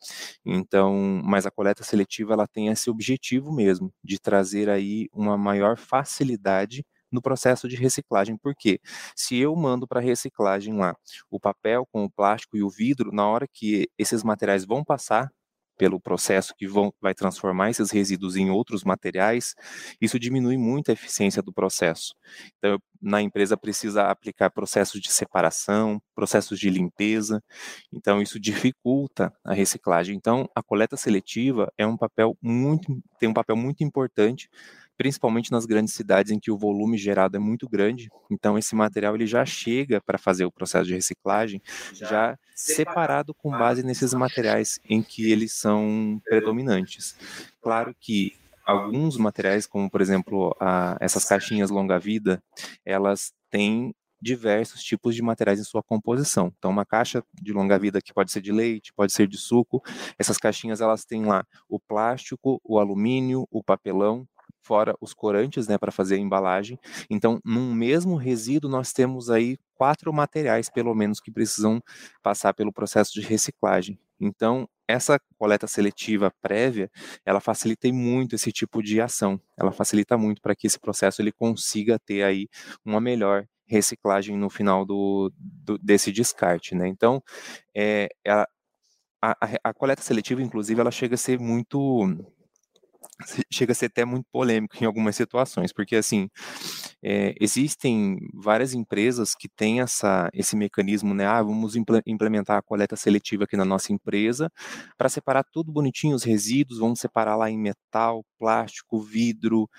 Então, 0.45 1.21
mas 1.23 1.45
a 1.45 1.51
coleta 1.51 1.83
seletiva 1.83 2.33
ela 2.33 2.47
tem 2.47 2.67
esse 2.69 2.89
objetivo 2.89 3.51
mesmo 3.53 3.91
de 4.03 4.19
trazer 4.19 4.69
aí 4.69 5.07
uma 5.13 5.37
maior 5.37 5.77
facilidade 5.77 6.83
no 7.11 7.21
processo 7.21 7.67
de 7.67 7.75
reciclagem. 7.75 8.37
Porque 8.37 8.79
se 9.15 9.37
eu 9.37 9.55
mando 9.55 9.87
para 9.87 9.99
reciclagem 9.99 10.75
lá 10.77 10.95
o 11.29 11.39
papel 11.39 11.87
com 11.91 12.05
o 12.05 12.11
plástico 12.11 12.57
e 12.57 12.63
o 12.63 12.69
vidro, 12.69 13.11
na 13.11 13.27
hora 13.27 13.47
que 13.51 13.87
esses 13.97 14.23
materiais 14.23 14.65
vão 14.65 14.83
passar 14.83 15.29
pelo 15.79 15.97
processo 15.97 16.53
que 16.57 16.67
vão, 16.67 16.93
vai 17.01 17.15
transformar 17.15 17.69
esses 17.69 17.89
resíduos 17.89 18.35
em 18.35 18.49
outros 18.49 18.83
materiais, 18.83 19.55
isso 20.01 20.19
diminui 20.19 20.57
muito 20.57 20.89
a 20.89 20.93
eficiência 20.93 21.41
do 21.41 21.53
processo. 21.53 22.13
Então, 22.57 22.77
na 23.01 23.21
empresa 23.21 23.55
precisa 23.55 24.03
aplicar 24.03 24.49
processos 24.49 24.99
de 24.99 25.09
separação, 25.09 26.01
processos 26.13 26.59
de 26.59 26.69
limpeza, 26.69 27.41
então 27.93 28.21
isso 28.21 28.37
dificulta 28.37 29.33
a 29.41 29.53
reciclagem. 29.53 30.17
Então, 30.17 30.49
a 30.53 30.61
coleta 30.61 30.97
seletiva 30.97 31.71
é 31.77 31.87
um 31.87 31.95
papel 31.95 32.37
muito, 32.41 33.01
tem 33.17 33.29
um 33.29 33.33
papel 33.33 33.55
muito 33.55 33.81
importante 33.81 34.49
principalmente 34.99 35.49
nas 35.49 35.65
grandes 35.65 35.93
cidades 35.93 36.29
em 36.29 36.37
que 36.37 36.51
o 36.51 36.57
volume 36.57 36.97
gerado 36.97 37.37
é 37.37 37.39
muito 37.39 37.69
grande. 37.69 38.09
Então 38.29 38.57
esse 38.57 38.75
material 38.75 39.15
ele 39.15 39.25
já 39.25 39.45
chega 39.45 40.01
para 40.01 40.17
fazer 40.17 40.43
o 40.43 40.51
processo 40.51 40.87
de 40.87 40.93
reciclagem 40.93 41.61
já 41.93 42.37
separado 42.53 43.33
com 43.33 43.49
base 43.49 43.81
nesses 43.81 44.13
materiais 44.13 44.77
em 44.83 45.01
que 45.01 45.31
eles 45.31 45.53
são 45.53 46.21
predominantes. 46.25 47.15
Claro 47.61 47.95
que 47.97 48.33
alguns 48.65 49.15
materiais, 49.15 49.65
como 49.65 49.89
por 49.89 50.01
exemplo 50.01 50.53
a, 50.59 50.97
essas 50.99 51.23
caixinhas 51.23 51.69
longa-vida, 51.69 52.43
elas 52.83 53.31
têm 53.49 53.95
diversos 54.21 54.83
tipos 54.83 55.15
de 55.15 55.21
materiais 55.21 55.61
em 55.61 55.63
sua 55.63 55.81
composição. 55.81 56.51
Então, 56.59 56.71
uma 56.71 56.85
caixa 56.85 57.23
de 57.41 57.53
longa-vida 57.53 58.01
que 58.01 58.13
pode 58.13 58.33
ser 58.33 58.41
de 58.41 58.51
leite, 58.51 58.91
pode 58.93 59.13
ser 59.13 59.29
de 59.29 59.37
suco. 59.37 59.81
Essas 60.17 60.37
caixinhas 60.37 60.81
elas 60.81 61.05
têm 61.05 61.23
lá 61.23 61.45
o 61.69 61.79
plástico, 61.79 62.59
o 62.65 62.77
alumínio, 62.77 63.47
o 63.49 63.63
papelão, 63.63 64.27
fora 64.61 64.95
os 65.01 65.13
corantes, 65.13 65.67
né, 65.67 65.77
para 65.77 65.91
fazer 65.91 66.15
a 66.15 66.19
embalagem. 66.19 66.79
Então, 67.09 67.39
num 67.43 67.73
mesmo 67.73 68.15
resíduo 68.15 68.69
nós 68.69 68.91
temos 68.91 69.29
aí 69.29 69.57
quatro 69.75 70.11
materiais, 70.11 70.69
pelo 70.69 70.93
menos, 70.93 71.19
que 71.19 71.31
precisam 71.31 71.81
passar 72.21 72.53
pelo 72.53 72.73
processo 72.73 73.13
de 73.13 73.21
reciclagem. 73.21 73.97
Então, 74.19 74.67
essa 74.87 75.19
coleta 75.37 75.67
seletiva 75.67 76.33
prévia, 76.41 76.89
ela 77.25 77.39
facilita 77.39 77.87
muito 77.93 78.35
esse 78.35 78.51
tipo 78.51 78.81
de 78.81 78.99
ação. 78.99 79.39
Ela 79.57 79.71
facilita 79.71 80.17
muito 80.17 80.41
para 80.41 80.55
que 80.55 80.67
esse 80.67 80.79
processo 80.79 81.21
ele 81.21 81.31
consiga 81.31 81.99
ter 81.99 82.23
aí 82.23 82.47
uma 82.83 82.99
melhor 82.99 83.45
reciclagem 83.67 84.35
no 84.35 84.49
final 84.49 84.83
do, 84.83 85.31
do 85.37 85.77
desse 85.77 86.11
descarte, 86.11 86.73
né? 86.73 86.87
Então, 86.87 87.21
é, 87.75 88.09
a, 88.27 88.47
a, 89.21 89.37
a, 89.65 89.73
coleta 89.73 90.01
seletiva, 90.01 90.41
inclusive, 90.41 90.81
ela 90.81 90.91
chega 90.91 91.13
a 91.13 91.17
ser 91.17 91.39
muito 91.39 92.07
chega 93.51 93.71
a 93.71 93.75
ser 93.75 93.87
até 93.87 94.05
muito 94.05 94.25
polêmico 94.31 94.75
em 94.81 94.85
algumas 94.85 95.15
situações, 95.15 95.73
porque 95.73 95.95
assim 95.95 96.29
é, 97.03 97.33
existem 97.39 98.17
várias 98.33 98.73
empresas 98.73 99.35
que 99.35 99.47
têm 99.49 99.81
essa, 99.81 100.29
esse 100.33 100.55
mecanismo, 100.55 101.13
né? 101.13 101.25
Ah, 101.25 101.41
vamos 101.41 101.75
implementar 102.05 102.57
a 102.57 102.61
coleta 102.61 102.95
seletiva 102.95 103.45
aqui 103.45 103.57
na 103.57 103.65
nossa 103.65 103.93
empresa 103.93 104.51
para 104.97 105.09
separar 105.09 105.43
tudo 105.43 105.71
bonitinho 105.71 106.15
os 106.15 106.23
resíduos, 106.23 106.79
vamos 106.79 106.99
separar 106.99 107.35
lá 107.35 107.49
em 107.49 107.57
metal, 107.57 108.23
plástico, 108.37 108.99
vidro, 108.99 109.69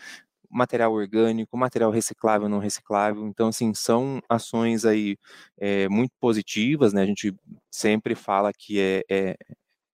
material 0.50 0.92
orgânico, 0.92 1.56
material 1.56 1.90
reciclável, 1.90 2.48
não 2.48 2.58
reciclável. 2.58 3.26
Então, 3.26 3.48
assim, 3.48 3.72
são 3.72 4.20
ações 4.28 4.84
aí 4.84 5.16
é, 5.58 5.88
muito 5.88 6.12
positivas, 6.20 6.92
né? 6.92 7.02
A 7.02 7.06
gente 7.06 7.34
sempre 7.70 8.14
fala 8.14 8.52
que 8.52 8.80
é, 8.80 9.02
é, 9.10 9.36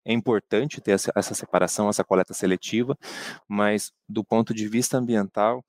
é 0.06 0.12
importante 0.12 0.80
ter 0.80 0.92
essa, 0.92 1.12
essa, 1.14 1.34
separação, 1.34 1.88
essa 1.88 2.04
coleta 2.04 2.32
seletiva, 2.32 2.96
mas 3.48 3.92
do 4.08 4.24
ponto 4.24 4.54
de 4.54 4.68
vista 4.68 4.96
ambiental, 4.96 5.64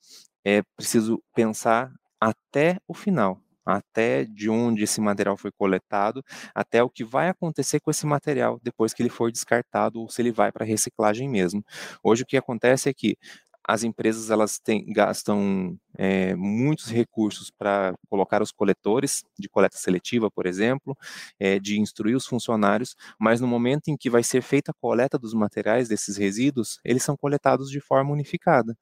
é 0.46 0.62
preciso 0.78 1.22
pensar 1.36 1.92
até 2.22 2.80
o 2.88 2.94
final, 2.94 3.42
até 3.66 4.24
de 4.24 4.50
onde 4.50 4.84
esse 4.84 5.02
material 5.02 5.36
foi 5.36 5.52
coletado, 5.52 6.24
até 6.54 6.82
o 6.84 6.90
que 6.90 7.04
vai 7.04 7.30
acontecer 7.30 7.80
com 7.80 7.92
esse 7.92 8.06
material 8.06 8.60
depois 8.64 8.94
que 8.94 9.02
ele 9.02 9.10
for 9.10 9.32
descartado 9.32 10.00
ou 10.00 10.10
se 10.10 10.22
ele 10.22 10.32
vai 10.32 10.52
para 10.52 10.64
reciclagem 10.64 11.28
mesmo. 11.28 11.66
Hoje 12.04 12.24
o 12.24 12.26
que 12.26 12.38
acontece 12.38 12.90
é 12.90 12.94
que 12.94 13.18
as 13.68 13.84
empresas 13.84 14.30
elas 14.30 14.60
têm, 14.60 14.86
gastam 14.94 15.78
é, 15.98 16.36
muitos 16.36 16.92
recursos 16.92 17.50
para 17.50 17.96
colocar 18.10 18.42
os 18.42 18.52
coletores 18.52 19.26
de 19.38 19.50
coleta 19.50 19.78
seletiva, 19.78 20.30
por 20.30 20.46
exemplo, 20.46 20.96
é, 21.40 21.60
de 21.60 21.80
instruir 21.80 22.16
os 22.16 22.28
funcionários, 22.28 22.96
mas 23.20 23.42
no 23.42 23.48
momento 23.48 23.88
em 23.90 23.98
que 23.98 24.10
vai 24.10 24.24
ser 24.24 24.42
feita 24.42 24.72
a 24.72 24.74
coleta 24.74 25.18
dos 25.18 25.34
materiais 25.34 25.88
desses 25.88 26.16
resíduos, 26.16 26.80
eles 26.86 27.04
são 27.04 27.18
coletados 27.18 27.70
de 27.70 27.80
forma 27.80 28.12
unificada. 28.12 28.78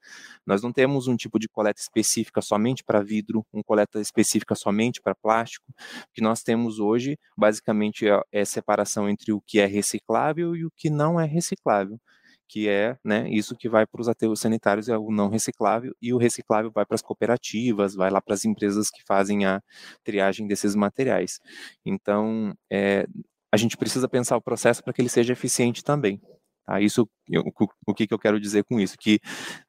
Nós 0.46 0.62
não 0.62 0.74
temos 0.74 1.08
um 1.08 1.16
tipo 1.16 1.40
de 1.40 1.48
coleta 1.48 1.80
específica 1.80 2.42
somente 2.42 2.84
para 2.84 3.02
vidro, 3.02 3.46
uma 3.54 3.64
coleta 3.64 4.00
específica 4.02 4.54
somente 4.54 5.02
para 5.02 5.16
plástico. 5.16 5.66
O 5.70 6.14
que 6.14 6.22
nós 6.22 6.44
temos 6.44 6.80
hoje, 6.80 7.18
basicamente, 7.38 8.08
é, 8.08 8.22
é 8.32 8.46
separação 8.46 9.10
entre 9.10 9.32
o 9.32 9.42
que 9.42 9.60
é 9.60 9.66
reciclável 9.66 10.56
e 10.56 10.66
o 10.66 10.72
que 10.76 10.90
não 10.90 11.20
é 11.20 11.26
reciclável 11.26 12.00
que 12.48 12.70
é 12.70 12.98
né, 13.04 13.30
isso 13.30 13.56
que 13.56 13.68
vai 13.70 13.86
para 13.86 14.02
os 14.02 14.08
aterros 14.08 14.40
sanitários, 14.40 14.90
é 14.90 14.98
o 14.98 15.12
não 15.12 15.30
reciclável, 15.30 15.96
e 16.02 16.14
o 16.14 16.18
reciclável 16.18 16.72
vai 16.72 16.86
para 16.86 16.96
as 16.96 17.02
cooperativas, 17.02 17.96
vai 17.96 18.10
lá 18.10 18.22
para 18.22 18.34
as 18.34 18.46
empresas 18.46 18.90
que 18.90 19.04
fazem 19.06 19.46
a 19.46 19.62
triagem 20.04 20.48
desses 20.48 20.76
materiais. 20.76 21.40
Então, 21.86 22.56
é, 22.72 23.08
a 23.52 23.58
gente 23.58 23.78
precisa 23.78 24.08
pensar 24.08 24.38
o 24.38 24.42
processo 24.42 24.84
para 24.84 24.94
que 24.94 25.02
ele 25.02 25.10
seja 25.10 25.34
eficiente 25.34 25.84
também. 25.84 26.22
Tá? 26.66 26.82
Isso, 26.82 27.08
eu, 27.30 27.44
o 27.88 27.94
que, 27.94 28.08
que 28.08 28.14
eu 28.14 28.20
quero 28.20 28.40
dizer 28.40 28.64
com 28.64 28.80
isso? 28.80 28.98
Que 28.98 29.20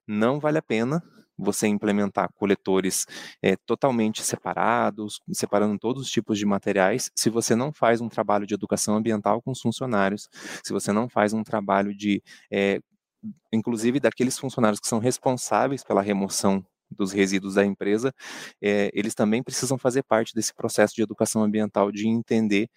não 0.07 0.41
vale 0.41 0.59
a 0.59 0.63
pena 0.63 1.03
você 1.39 1.67
implementar 1.67 2.31
coletores 2.35 3.07
é, 3.43 3.57
totalmente 3.67 4.23
separados, 4.23 5.21
separando 5.33 5.79
todos 5.79 6.03
os 6.03 6.11
tipos 6.11 6.39
de 6.39 6.47
materiais, 6.47 7.11
se 7.15 7.31
você 7.31 7.55
não 7.55 7.73
faz 7.73 8.01
um 8.01 8.09
trabalho 8.09 8.47
de 8.47 8.55
educação 8.55 8.97
ambiental 8.97 9.43
com 9.43 9.51
os 9.51 9.61
funcionários, 9.61 10.29
se 10.65 10.73
você 10.73 10.93
não 10.93 11.09
faz 11.09 11.33
um 11.33 11.43
trabalho 11.43 11.95
de, 11.95 12.23
é, 12.51 12.81
inclusive 13.53 14.01
daqueles 14.01 14.39
funcionários 14.39 14.81
que 14.81 14.89
são 14.89 14.99
responsáveis 14.99 15.83
pela 15.85 16.03
remoção 16.03 16.65
dos 16.91 17.13
resíduos 17.13 17.55
da 17.55 17.65
empresa, 17.65 18.13
é, 18.63 18.91
eles 18.95 19.15
também 19.15 19.43
precisam 19.43 19.79
fazer 19.79 20.03
parte 20.03 20.35
desse 20.35 20.55
processo 20.55 20.95
de 20.95 21.03
educação 21.03 21.43
ambiental, 21.43 21.91
de 21.93 22.09
entender 22.09 22.69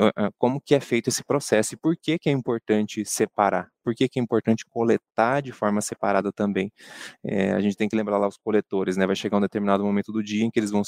uh, 0.00 0.32
como 0.38 0.60
que 0.60 0.74
é 0.74 0.80
feito 0.80 1.08
esse 1.08 1.24
processo 1.24 1.74
e 1.74 1.76
por 1.76 1.96
que 1.96 2.18
que 2.18 2.28
é 2.28 2.32
importante 2.32 3.04
separar, 3.04 3.68
por 3.84 3.94
que 3.94 4.08
que 4.08 4.18
é 4.18 4.22
importante 4.22 4.64
coletar 4.68 5.40
de 5.42 5.52
forma 5.52 5.80
separada 5.80 6.32
também. 6.32 6.70
É, 7.24 7.52
a 7.52 7.60
gente 7.60 7.76
tem 7.76 7.88
que 7.88 7.96
lembrar 7.96 8.18
lá 8.18 8.28
os 8.28 8.36
coletores, 8.38 8.96
né? 8.96 9.06
Vai 9.06 9.16
chegar 9.16 9.38
um 9.38 9.40
determinado 9.40 9.84
momento 9.84 10.12
do 10.12 10.22
dia 10.22 10.44
em 10.44 10.50
que 10.50 10.58
eles 10.58 10.70
vão 10.70 10.82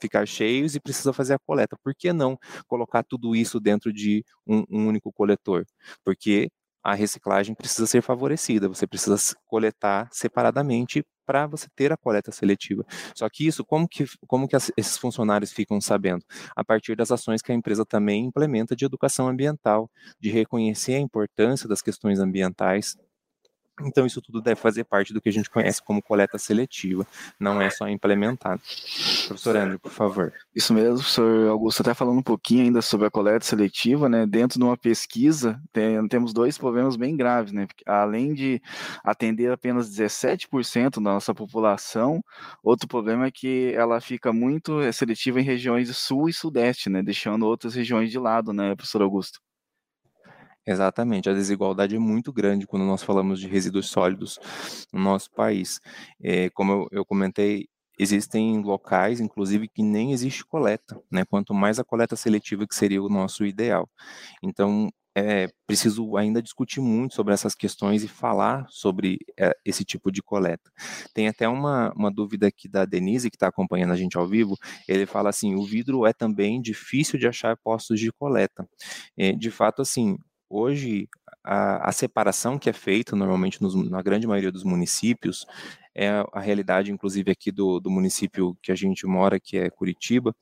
ficar 0.00 0.26
cheios 0.26 0.74
e 0.74 0.80
precisa 0.80 1.12
fazer 1.12 1.34
a 1.34 1.38
coleta. 1.38 1.76
Por 1.82 1.94
que 1.94 2.12
não 2.12 2.38
colocar 2.66 3.02
tudo 3.04 3.34
isso 3.36 3.60
dentro 3.60 3.92
de 3.92 4.24
um, 4.46 4.64
um 4.70 4.88
único 4.88 5.12
coletor? 5.12 5.64
Porque 6.04 6.48
a 6.82 6.94
reciclagem 6.94 7.54
precisa 7.54 7.86
ser 7.86 8.02
favorecida, 8.02 8.68
você 8.68 8.86
precisa 8.86 9.16
coletar 9.46 10.08
separadamente 10.10 11.04
para 11.32 11.46
você 11.46 11.66
ter 11.74 11.90
a 11.90 11.96
coleta 11.96 12.30
seletiva. 12.30 12.84
Só 13.14 13.26
que 13.30 13.46
isso, 13.46 13.64
como 13.64 13.88
que, 13.88 14.04
como 14.26 14.46
que 14.46 14.54
esses 14.54 14.98
funcionários 14.98 15.50
ficam 15.50 15.80
sabendo? 15.80 16.22
A 16.54 16.62
partir 16.62 16.94
das 16.94 17.10
ações 17.10 17.40
que 17.40 17.50
a 17.50 17.54
empresa 17.54 17.86
também 17.86 18.26
implementa 18.26 18.76
de 18.76 18.84
educação 18.84 19.28
ambiental, 19.28 19.90
de 20.20 20.28
reconhecer 20.30 20.94
a 20.94 21.00
importância 21.00 21.66
das 21.66 21.80
questões 21.80 22.18
ambientais, 22.18 22.96
então, 23.80 24.04
isso 24.04 24.20
tudo 24.20 24.40
deve 24.40 24.60
fazer 24.60 24.84
parte 24.84 25.14
do 25.14 25.20
que 25.20 25.28
a 25.28 25.32
gente 25.32 25.48
conhece 25.48 25.82
como 25.82 26.02
coleta 26.02 26.38
seletiva, 26.38 27.06
não 27.40 27.60
é 27.60 27.70
só 27.70 27.88
implementado. 27.88 28.60
Professor 29.26 29.56
André, 29.56 29.78
por 29.78 29.90
favor. 29.90 30.32
Isso 30.54 30.74
mesmo, 30.74 30.96
professor 30.96 31.48
Augusto, 31.48 31.80
até 31.80 31.94
falando 31.94 32.18
um 32.18 32.22
pouquinho 32.22 32.64
ainda 32.64 32.82
sobre 32.82 33.06
a 33.06 33.10
coleta 33.10 33.44
seletiva, 33.44 34.08
né? 34.08 34.26
Dentro 34.26 34.58
de 34.58 34.64
uma 34.64 34.76
pesquisa, 34.76 35.60
tem, 35.72 36.06
temos 36.08 36.32
dois 36.32 36.58
problemas 36.58 36.96
bem 36.96 37.16
graves, 37.16 37.52
né? 37.52 37.66
Além 37.86 38.34
de 38.34 38.60
atender 39.02 39.50
apenas 39.50 39.88
17% 39.88 40.94
da 40.94 41.00
nossa 41.00 41.34
população, 41.34 42.22
outro 42.62 42.86
problema 42.86 43.26
é 43.26 43.30
que 43.30 43.72
ela 43.74 44.00
fica 44.00 44.32
muito 44.32 44.80
seletiva 44.92 45.40
em 45.40 45.44
regiões 45.44 45.94
sul 45.96 46.28
e 46.28 46.32
sudeste, 46.32 46.90
né? 46.90 47.02
Deixando 47.02 47.46
outras 47.46 47.74
regiões 47.74 48.10
de 48.10 48.18
lado, 48.18 48.52
né, 48.52 48.74
professor 48.74 49.02
Augusto? 49.02 49.40
Exatamente, 50.66 51.28
a 51.28 51.34
desigualdade 51.34 51.96
é 51.96 51.98
muito 51.98 52.32
grande 52.32 52.66
quando 52.68 52.84
nós 52.84 53.02
falamos 53.02 53.40
de 53.40 53.48
resíduos 53.48 53.88
sólidos 53.88 54.38
no 54.92 55.00
nosso 55.00 55.28
país. 55.32 55.80
É, 56.22 56.50
como 56.50 56.72
eu, 56.72 56.88
eu 56.92 57.04
comentei, 57.04 57.66
existem 57.98 58.62
locais, 58.62 59.20
inclusive, 59.20 59.68
que 59.68 59.82
nem 59.82 60.12
existe 60.12 60.44
coleta, 60.44 61.00
né? 61.10 61.24
Quanto 61.24 61.52
mais 61.52 61.80
a 61.80 61.84
coleta 61.84 62.14
seletiva, 62.14 62.66
que 62.66 62.76
seria 62.76 63.02
o 63.02 63.08
nosso 63.08 63.44
ideal. 63.44 63.88
Então, 64.42 64.88
é 65.16 65.48
preciso 65.66 66.16
ainda 66.16 66.40
discutir 66.40 66.80
muito 66.80 67.14
sobre 67.14 67.34
essas 67.34 67.54
questões 67.54 68.02
e 68.04 68.08
falar 68.08 68.64
sobre 68.70 69.18
é, 69.38 69.52
esse 69.64 69.84
tipo 69.84 70.10
de 70.12 70.22
coleta. 70.22 70.70
Tem 71.12 71.28
até 71.28 71.48
uma, 71.48 71.92
uma 71.94 72.10
dúvida 72.10 72.46
aqui 72.46 72.68
da 72.68 72.84
Denise, 72.84 73.30
que 73.30 73.36
está 73.36 73.48
acompanhando 73.48 73.92
a 73.92 73.96
gente 73.96 74.16
ao 74.16 74.26
vivo. 74.28 74.56
Ele 74.88 75.06
fala 75.06 75.30
assim: 75.30 75.54
o 75.56 75.64
vidro 75.64 76.06
é 76.06 76.12
também 76.12 76.60
difícil 76.62 77.18
de 77.18 77.26
achar 77.28 77.56
postos 77.58 77.98
de 78.00 78.12
coleta. 78.12 78.66
É, 79.16 79.32
de 79.32 79.50
fato, 79.50 79.82
assim, 79.82 80.16
hoje 80.52 81.08
a, 81.42 81.88
a, 81.88 81.92
separação 81.92 82.58
que 82.58 82.68
é 82.68 82.72
feita 82.72 83.16
normalmente 83.16 83.60
nos, 83.62 83.74
na 83.90 84.02
grande 84.02 84.26
maioria 84.26 84.52
dos 84.52 84.62
municípios 84.62 85.46
é 85.94 86.08
a 86.32 86.40
realidade, 86.40 86.92
inclusive 86.92 87.30
aqui 87.30 87.50
do, 87.50 87.80
do 87.80 87.90
município 87.90 88.56
que 88.62 88.70
a 88.72 88.74
gente 88.74 89.06
mora, 89.06 89.40
que 89.40 89.58
é 89.58 89.70
Curitiba, 89.70 90.34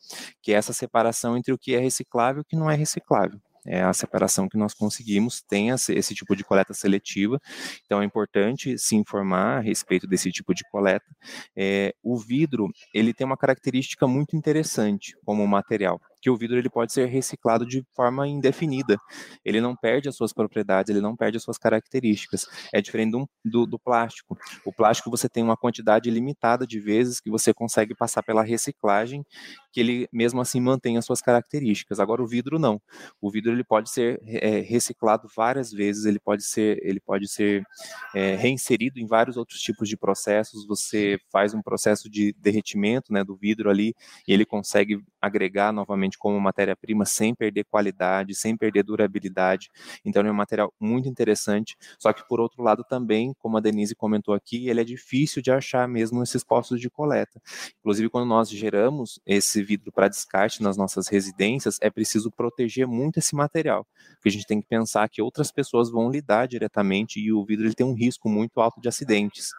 que 0.42 0.53
é 0.53 0.57
essa 0.57 0.73
separação 0.73 1.37
entre 1.37 1.53
o 1.53 1.59
que 1.59 1.75
é 1.75 1.79
reciclável 1.79 2.40
e 2.40 2.42
o 2.42 2.44
que 2.44 2.57
não 2.57 2.70
é 2.70 2.75
reciclável. 2.75 3.40
É 3.66 3.83
a 3.83 3.92
separação 3.92 4.49
que 4.49 4.57
nós 4.57 4.73
conseguimos, 4.73 5.42
tem 5.42 5.68
esse 5.70 6.14
tipo 6.14 6.35
de 6.35 6.42
coleta 6.42 6.73
seletiva, 6.73 7.38
então 7.85 8.01
é 8.01 8.05
importante 8.05 8.79
se 8.79 8.96
informar 8.96 9.59
a 9.59 9.61
respeito 9.61 10.07
desse 10.07 10.31
tipo 10.33 10.55
de 10.55 10.64
coleta. 10.70 11.05
É, 11.55 11.94
o 12.03 12.16
vidro, 12.16 12.68
ele 12.94 13.12
tem 13.12 13.27
uma 13.27 13.37
característica 13.37 14.07
muito 14.07 14.35
interessante 14.35 15.14
como 15.25 15.46
material, 15.46 16.01
que 16.20 16.30
o 16.30 16.37
vidro 16.37 16.59
ele 16.59 16.68
pode 16.68 16.92
ser 16.92 17.06
reciclado 17.06 17.66
de 17.66 17.85
forma 17.94 18.28
indefinida. 18.28 18.98
Ele 19.44 19.61
não 19.61 19.74
perde 19.74 20.09
as 20.09 20.16
suas 20.16 20.33
propriedades, 20.33 20.90
ele 20.90 21.00
não 21.00 21.16
perde 21.16 21.37
as 21.37 21.42
suas 21.42 21.59
características. 21.59 22.46
É 22.72 22.80
diferente 22.80 23.12
do, 23.12 23.28
do, 23.44 23.66
do 23.66 23.78
plástico. 23.78 24.37
O 24.64 24.72
plástico 24.72 25.11
você 25.11 25.28
tem 25.28 25.42
uma 25.42 25.56
quantidade 25.56 26.11
limitada 26.11 26.66
de 26.66 26.78
vezes 26.78 27.20
que 27.20 27.30
você 27.30 27.54
consegue 27.54 27.94
passar 27.94 28.22
pela 28.22 28.42
reciclagem, 28.42 29.24
que 29.72 29.80
ele 29.80 30.09
mesmo 30.12 30.40
assim 30.40 30.61
mantém 30.61 30.96
as 30.96 31.04
suas 31.04 31.20
características. 31.20 32.00
Agora 32.00 32.22
o 32.22 32.26
vidro 32.26 32.59
não. 32.59 32.80
O 33.20 33.30
vidro 33.30 33.52
ele 33.52 33.64
pode 33.64 33.90
ser 33.90 34.20
é, 34.26 34.61
reciclado 34.61 35.28
várias 35.35 35.70
vezes, 35.70 36.04
ele 36.04 36.18
pode 36.18 36.44
ser, 36.44 36.78
ele 36.83 37.00
pode 37.00 37.28
ser 37.28 37.62
é, 38.14 38.35
reinserido 38.37 38.98
em 38.98 39.06
vários 39.06 39.37
outros 39.37 39.61
tipos 39.61 39.88
de 39.88 39.96
processos. 39.96 40.66
Você 40.66 41.18
faz 41.33 41.54
um 41.54 41.62
processo 41.62 42.11
de 42.11 42.35
derretimento 42.38 43.12
né, 43.12 43.24
do 43.24 43.37
vidro 43.37 43.70
ali 43.70 43.94
e 44.26 44.33
ele 44.33 44.44
consegue 44.44 45.02
agregar 45.20 45.72
novamente 45.72 46.10
como 46.18 46.40
matéria-prima 46.40 47.05
sem 47.05 47.35
perder 47.35 47.64
qualidade, 47.64 48.35
sem 48.35 48.57
perder 48.57 48.83
durabilidade. 48.83 49.70
Então 50.05 50.27
é 50.27 50.31
um 50.31 50.35
material 50.35 50.73
muito 50.79 51.09
interessante. 51.09 51.77
Só 51.99 52.12
que 52.12 52.27
por 52.27 52.40
outro 52.40 52.62
lado 52.62 52.85
também, 52.85 53.35
como 53.38 53.57
a 53.57 53.61
Denise 53.61 53.94
comentou 53.94 54.35
aqui, 54.35 54.68
ele 54.68 54.81
é 54.81 54.85
difícil 54.85 55.42
de 55.42 55.51
achar 55.51 55.87
mesmo 55.88 56.20
nesses 56.20 56.44
postos 56.44 56.81
de 56.81 56.90
coleta. 56.90 57.40
Inclusive 57.81 58.09
quando 58.09 58.29
nós 58.29 58.49
geramos 58.51 59.20
esse 59.27 59.62
vidro 59.62 59.92
para 59.92 60.09
descarte 60.09 60.62
nas 60.62 60.77
nossas 60.77 61.09
residências, 61.09 61.79
é 61.81 61.90
preciso 61.90 62.31
proteger 62.31 62.87
muito 62.87 63.18
esse 63.18 63.35
material, 63.35 63.87
porque 64.14 64.29
a 64.29 64.33
gente 64.33 64.46
tem 64.46 64.61
que 64.61 64.66
pensar 64.66 65.09
que 65.09 65.23
outras 65.23 65.51
pessoas 65.51 65.90
vão 65.90 66.11
lidar 66.11 66.46
diretamente 66.46 67.20
e 67.20 67.33
o 67.33 67.44
vidro 67.44 67.66
ele 67.66 67.75
tem 67.75 67.87
um 67.87 67.94
risco 67.94 68.29
muito 68.29 68.61
alto 68.61 68.81
de 68.81 68.88
acidentes. 68.88 69.51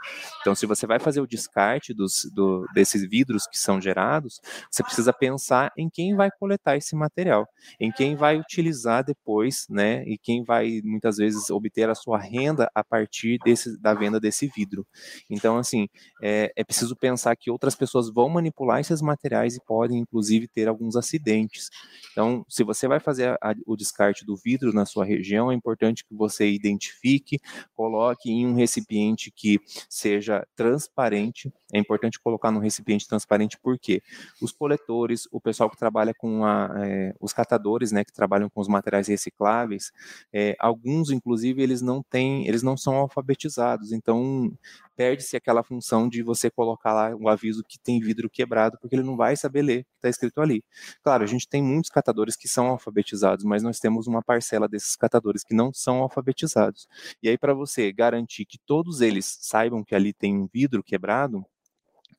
Então, 0.42 0.56
se 0.56 0.66
você 0.66 0.86
vai 0.86 1.00
fazer 1.00 1.22
o 1.22 1.28
descarte 1.28 1.94
dos, 1.94 2.30
do, 2.34 2.66
desses 2.74 3.08
vidros 3.08 3.48
que 3.48 3.58
são 3.58 3.82
gerados, 3.82 4.40
você 4.70 4.84
precisa 4.84 5.14
pensar 5.14 5.72
em 5.78 5.90
quem 5.90 6.16
vai 6.16 6.30
coletar 6.41 6.75
esse 6.75 6.95
material, 6.95 7.47
em 7.80 7.91
quem 7.91 8.15
vai 8.15 8.39
utilizar 8.39 9.04
depois, 9.06 9.67
né, 9.69 10.04
e 10.08 10.17
quem 10.17 10.43
vai 10.43 10.82
muitas 10.84 11.17
vezes 11.17 11.51
obter 11.51 11.88
a 11.88 11.93
sua 11.93 12.17
renda 12.17 12.67
a 12.73 12.84
partir 12.84 13.38
desse, 13.45 13.80
da 13.80 13.93
venda 13.93 14.19
desse 14.19 14.47
vidro. 14.47 14.86
Então, 15.30 15.58
assim, 15.58 15.88
é, 16.21 16.51
é 16.56 16.63
preciso 16.63 16.95
pensar 16.95 17.36
que 17.36 17.51
outras 17.51 17.75
pessoas 17.75 18.12
vão 18.12 18.27
manipular 18.27 18.80
esses 18.80 19.04
materiais 19.04 19.56
e 19.56 19.63
podem, 19.63 19.99
inclusive, 19.99 20.47
ter 20.47 20.67
alguns 20.67 20.95
acidentes. 20.95 21.69
Então, 22.12 22.43
se 22.49 22.63
você 22.63 22.88
vai 22.88 22.99
fazer 22.99 23.38
a, 23.39 23.54
o 23.67 23.75
descarte 23.75 24.25
do 24.25 24.36
vidro 24.36 24.73
na 24.73 24.86
sua 24.86 25.06
região, 25.06 25.51
é 25.51 25.56
importante 25.56 26.04
que 26.04 26.15
você 26.15 26.49
identifique, 26.49 27.38
coloque 27.75 28.32
em 28.32 28.47
um 28.47 28.56
recipiente 28.56 29.32
que 29.32 29.60
seja 29.88 30.43
transparente. 30.56 31.51
É 31.72 31.80
importante 31.80 32.20
colocar 32.20 32.52
num 32.52 32.60
recipiente 32.60 33.08
transparente 33.08 33.58
porque 33.62 34.02
os 34.42 34.52
coletores, 34.52 35.28
o 35.32 35.40
pessoal 35.40 35.70
que 35.70 35.78
trabalha 35.78 36.14
com 36.14 36.46
a, 36.46 36.70
é, 36.86 37.14
os 37.20 37.34
catadores, 37.34 37.92
né, 37.92 38.04
que 38.04 38.14
trabalham 38.14 38.50
com 38.50 38.62
os 38.62 38.68
materiais 38.68 39.08
recicláveis, 39.08 39.92
é, 40.34 40.56
alguns, 40.60 41.12
inclusive, 41.12 41.62
eles 41.62 41.82
não 41.82 42.04
têm, 42.04 42.48
eles 42.48 42.64
não 42.64 42.78
são 42.78 42.96
alfabetizados. 42.96 43.92
Então, 43.92 44.52
perde-se 44.96 45.36
aquela 45.36 45.64
função 45.64 46.08
de 46.08 46.22
você 46.22 46.50
colocar 46.50 46.94
lá 46.94 47.16
o 47.16 47.24
um 47.24 47.28
aviso 47.28 47.64
que 47.68 47.80
tem 47.80 48.00
vidro 48.00 48.30
quebrado, 48.30 48.78
porque 48.80 48.96
ele 48.96 49.04
não 49.04 49.16
vai 49.16 49.36
saber 49.36 49.62
ler 49.62 49.80
o 49.82 49.84
que 49.84 49.90
está 49.96 50.10
escrito 50.10 50.42
ali. 50.42 50.64
Claro, 51.04 51.24
a 51.24 51.28
gente 51.28 51.48
tem 51.48 51.62
muitos 51.64 51.90
catadores 51.90 52.36
que 52.36 52.48
são 52.48 52.68
alfabetizados, 52.68 53.44
mas 53.44 53.64
nós 53.64 53.80
temos 53.80 54.08
uma 54.08 54.22
parcela 54.22 54.68
desses 54.68 54.96
catadores 54.96 55.44
que 55.44 55.56
não 55.56 55.74
são 55.74 56.04
alfabetizados. 56.04 56.88
E 57.22 57.30
aí, 57.30 57.38
para 57.38 57.54
você 57.54 57.92
garantir 57.92 58.46
que 58.46 58.60
todos 58.60 59.02
eles 59.02 59.38
saibam 59.42 59.84
que 59.84 59.96
ali 59.96 60.14
tem 60.14 60.38
um 60.38 60.48
vidro 60.52 60.84
quebrado, 60.84 61.44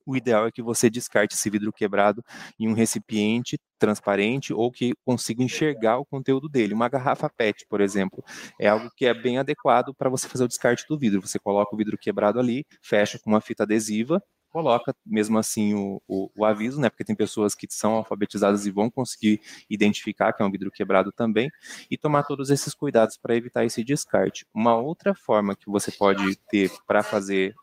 o 0.06 0.16
ideal 0.16 0.46
é 0.46 0.52
que 0.52 0.62
você 0.62 0.88
descarte 0.90 1.34
esse 1.34 1.50
vidro 1.50 1.72
quebrado 1.72 2.24
em 2.58 2.68
um 2.68 2.72
recipiente 2.72 3.58
transparente 3.78 4.52
ou 4.52 4.70
que 4.70 4.92
consiga 5.04 5.42
enxergar 5.42 5.98
o 5.98 6.04
conteúdo 6.04 6.48
dele. 6.48 6.74
Uma 6.74 6.88
garrafa 6.88 7.28
PET, 7.28 7.66
por 7.68 7.80
exemplo, 7.80 8.24
é 8.60 8.68
algo 8.68 8.90
que 8.96 9.06
é 9.06 9.14
bem 9.14 9.38
adequado 9.38 9.94
para 9.94 10.08
você 10.08 10.28
fazer 10.28 10.44
o 10.44 10.48
descarte 10.48 10.84
do 10.88 10.98
vidro. 10.98 11.20
Você 11.20 11.38
coloca 11.38 11.74
o 11.74 11.78
vidro 11.78 11.98
quebrado 11.98 12.38
ali, 12.38 12.64
fecha 12.80 13.18
com 13.18 13.30
uma 13.30 13.40
fita 13.40 13.64
adesiva, 13.64 14.22
coloca 14.52 14.94
mesmo 15.04 15.38
assim 15.38 15.74
o, 15.74 16.00
o, 16.06 16.30
o, 16.36 16.44
aviso, 16.44 16.78
né? 16.80 16.90
Porque 16.90 17.04
tem 17.04 17.16
pessoas 17.16 17.54
que 17.54 17.66
são 17.70 17.94
alfabetizadas 17.94 18.66
e 18.66 18.70
vão 18.70 18.90
conseguir 18.90 19.40
identificar 19.68 20.32
que 20.32 20.42
é 20.42 20.46
um 20.46 20.50
vidro 20.50 20.70
quebrado 20.70 21.10
também, 21.10 21.50
e 21.90 21.96
tomar 21.96 22.22
todos 22.24 22.50
esses 22.50 22.74
cuidados 22.74 23.16
para 23.16 23.34
evitar 23.34 23.64
esse 23.64 23.82
descarte. 23.82 24.46
Uma 24.54 24.76
outra 24.76 25.14
forma 25.14 25.56
que 25.56 25.70
você 25.70 25.90
pode 25.90 26.36
ter 26.50 26.70
para 26.86 27.02
fazer 27.02 27.54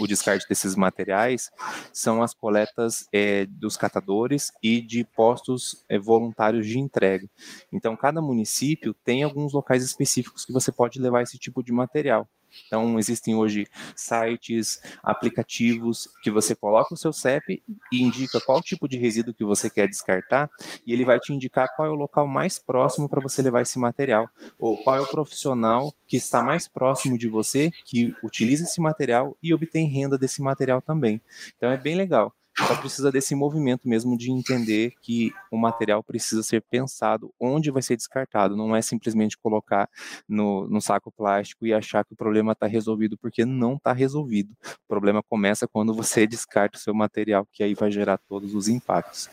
o 0.00 0.06
descarte 0.06 0.46
desses 0.48 0.76
materiais 0.76 1.50
são 1.92 2.22
as 2.22 2.32
coletas 2.32 3.06
é, 3.12 3.46
dos 3.46 3.76
catadores 3.76 4.52
e 4.62 4.80
de 4.80 5.04
postos 5.04 5.84
é, 5.88 5.98
voluntários 5.98 6.66
de 6.66 6.78
entrega. 6.78 7.28
Então, 7.72 7.96
cada 7.96 8.20
município 8.20 8.94
tem 9.04 9.22
alguns 9.22 9.52
locais 9.52 9.84
específicos 9.84 10.44
que 10.44 10.52
você 10.52 10.70
pode 10.70 11.00
levar 11.00 11.22
esse 11.22 11.38
tipo 11.38 11.62
de 11.62 11.72
material. 11.72 12.28
Então, 12.66 12.98
existem 12.98 13.34
hoje 13.34 13.66
sites, 13.94 14.80
aplicativos 15.02 16.08
que 16.22 16.30
você 16.30 16.54
coloca 16.54 16.94
o 16.94 16.96
seu 16.96 17.12
CEP 17.12 17.62
e 17.92 18.02
indica 18.02 18.40
qual 18.40 18.62
tipo 18.62 18.88
de 18.88 18.96
resíduo 18.96 19.34
que 19.34 19.44
você 19.44 19.70
quer 19.70 19.88
descartar, 19.88 20.50
e 20.86 20.92
ele 20.92 21.04
vai 21.04 21.18
te 21.18 21.32
indicar 21.32 21.68
qual 21.74 21.88
é 21.88 21.90
o 21.90 21.94
local 21.94 22.26
mais 22.26 22.58
próximo 22.58 23.08
para 23.08 23.20
você 23.20 23.42
levar 23.42 23.62
esse 23.62 23.78
material, 23.78 24.28
ou 24.58 24.76
qual 24.78 24.96
é 24.96 25.00
o 25.00 25.06
profissional 25.06 25.92
que 26.06 26.16
está 26.16 26.42
mais 26.42 26.68
próximo 26.68 27.18
de 27.18 27.28
você, 27.28 27.70
que 27.84 28.14
utiliza 28.22 28.64
esse 28.64 28.80
material 28.80 29.36
e 29.42 29.52
obtém 29.52 29.88
renda 29.88 30.18
desse 30.18 30.42
material 30.42 30.80
também. 30.80 31.20
Então, 31.56 31.70
é 31.70 31.76
bem 31.76 31.96
legal. 31.96 32.34
Só 32.56 32.76
precisa 32.76 33.10
desse 33.10 33.34
movimento 33.34 33.88
mesmo 33.88 34.16
de 34.16 34.30
entender 34.30 34.94
que 35.02 35.32
o 35.50 35.56
material 35.56 36.04
precisa 36.04 36.42
ser 36.42 36.62
pensado 36.62 37.32
onde 37.38 37.70
vai 37.70 37.82
ser 37.82 37.96
descartado. 37.96 38.56
Não 38.56 38.76
é 38.76 38.80
simplesmente 38.80 39.36
colocar 39.36 39.88
no, 40.28 40.68
no 40.68 40.80
saco 40.80 41.10
plástico 41.10 41.66
e 41.66 41.74
achar 41.74 42.04
que 42.04 42.12
o 42.12 42.16
problema 42.16 42.52
está 42.52 42.68
resolvido, 42.68 43.18
porque 43.18 43.44
não 43.44 43.74
está 43.74 43.92
resolvido. 43.92 44.52
O 44.62 44.88
problema 44.88 45.20
começa 45.22 45.66
quando 45.66 45.92
você 45.92 46.26
descarta 46.28 46.78
o 46.78 46.80
seu 46.80 46.94
material, 46.94 47.46
que 47.52 47.64
aí 47.64 47.74
vai 47.74 47.90
gerar 47.90 48.18
todos 48.18 48.54
os 48.54 48.68
impactos. 48.68 49.28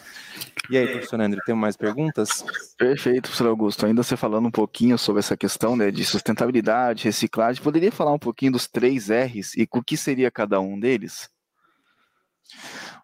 E 0.70 0.78
aí, 0.78 0.88
professor 0.88 1.22
André, 1.22 1.40
tem 1.46 1.54
mais 1.54 1.78
perguntas? 1.78 2.44
Perfeito, 2.76 3.24
professor 3.24 3.48
Augusto. 3.48 3.86
Ainda 3.86 4.02
você 4.02 4.18
falando 4.18 4.48
um 4.48 4.52
pouquinho 4.52 4.98
sobre 4.98 5.20
essa 5.20 5.38
questão 5.38 5.76
né, 5.76 5.92
de 5.92 6.04
sustentabilidade, 6.04 7.04
reciclagem, 7.04 7.62
poderia 7.62 7.92
falar 7.92 8.14
um 8.14 8.20
pouquinho 8.20 8.54
dos 8.54 8.68
três 8.68 9.10
R's 9.10 9.56
e 9.56 9.68
o 9.72 9.84
que 9.84 9.96
seria 9.96 10.32
cada 10.32 10.60
um 10.60 10.80
deles? 10.80 11.30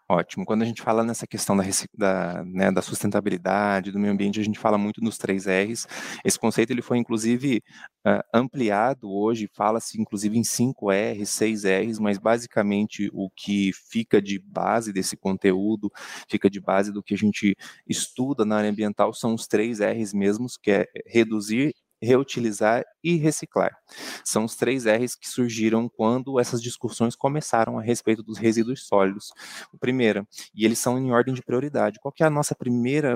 Ótimo. 0.08 0.44
Quando 0.46 0.62
a 0.62 0.64
gente 0.64 0.80
fala 0.80 1.04
nessa 1.04 1.26
questão 1.26 1.56
da, 1.56 1.64
da, 1.94 2.44
né, 2.44 2.72
da, 2.72 2.80
sustentabilidade, 2.80 3.92
do 3.92 3.98
meio 3.98 4.12
ambiente, 4.12 4.40
a 4.40 4.42
gente 4.42 4.58
fala 4.58 4.78
muito 4.78 5.02
nos 5.02 5.18
três 5.18 5.46
R's. 5.46 5.86
Esse 6.24 6.38
conceito 6.38 6.70
ele 6.70 6.80
foi, 6.80 6.96
inclusive, 6.96 7.62
uh, 8.06 8.20
ampliado 8.32 9.10
hoje, 9.10 9.48
fala-se, 9.52 10.00
inclusive, 10.00 10.38
em 10.38 10.44
cinco 10.44 10.90
R's, 10.90 11.28
seis 11.28 11.64
R's, 11.64 11.98
mas, 11.98 12.18
basicamente, 12.18 13.10
o 13.12 13.28
que 13.30 13.70
fica 13.90 14.20
de 14.22 14.38
base 14.38 14.92
desse 14.92 15.16
conteúdo, 15.16 15.90
fica 16.28 16.48
de 16.48 16.60
base 16.60 16.90
do 16.90 17.02
que 17.02 17.12
a 17.14 17.18
gente 17.18 17.54
estuda 17.86 18.46
na 18.46 18.56
área 18.56 18.70
ambiental, 18.70 19.12
são 19.12 19.34
os 19.34 19.46
três 19.46 19.80
R's 19.80 20.14
mesmos, 20.14 20.56
que 20.56 20.70
é 20.70 20.86
reduzir, 21.06 21.74
reutilizar 22.00 22.84
e 23.02 23.16
reciclar. 23.16 23.76
São 24.24 24.44
os 24.44 24.54
três 24.56 24.84
R's 24.86 25.14
que 25.14 25.28
surgiram 25.28 25.88
quando 25.88 26.38
essas 26.38 26.62
discussões 26.62 27.16
começaram 27.16 27.78
a 27.78 27.82
respeito 27.82 28.22
dos 28.22 28.38
resíduos 28.38 28.86
sólidos. 28.86 29.32
O 29.72 29.78
primeiro, 29.78 30.26
e 30.54 30.64
eles 30.64 30.78
são 30.78 30.98
em 30.98 31.10
ordem 31.10 31.34
de 31.34 31.42
prioridade. 31.42 31.98
Qual 32.00 32.12
é 32.20 32.24
a 32.24 32.30
nossa 32.30 32.54
primeira, 32.54 33.14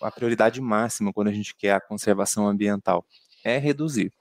a 0.00 0.10
prioridade 0.10 0.60
máxima 0.60 1.12
quando 1.12 1.28
a 1.28 1.32
gente 1.32 1.54
quer 1.54 1.72
a 1.74 1.80
conservação 1.80 2.46
ambiental? 2.48 3.04
É 3.44 3.58
reduzir. 3.58 4.12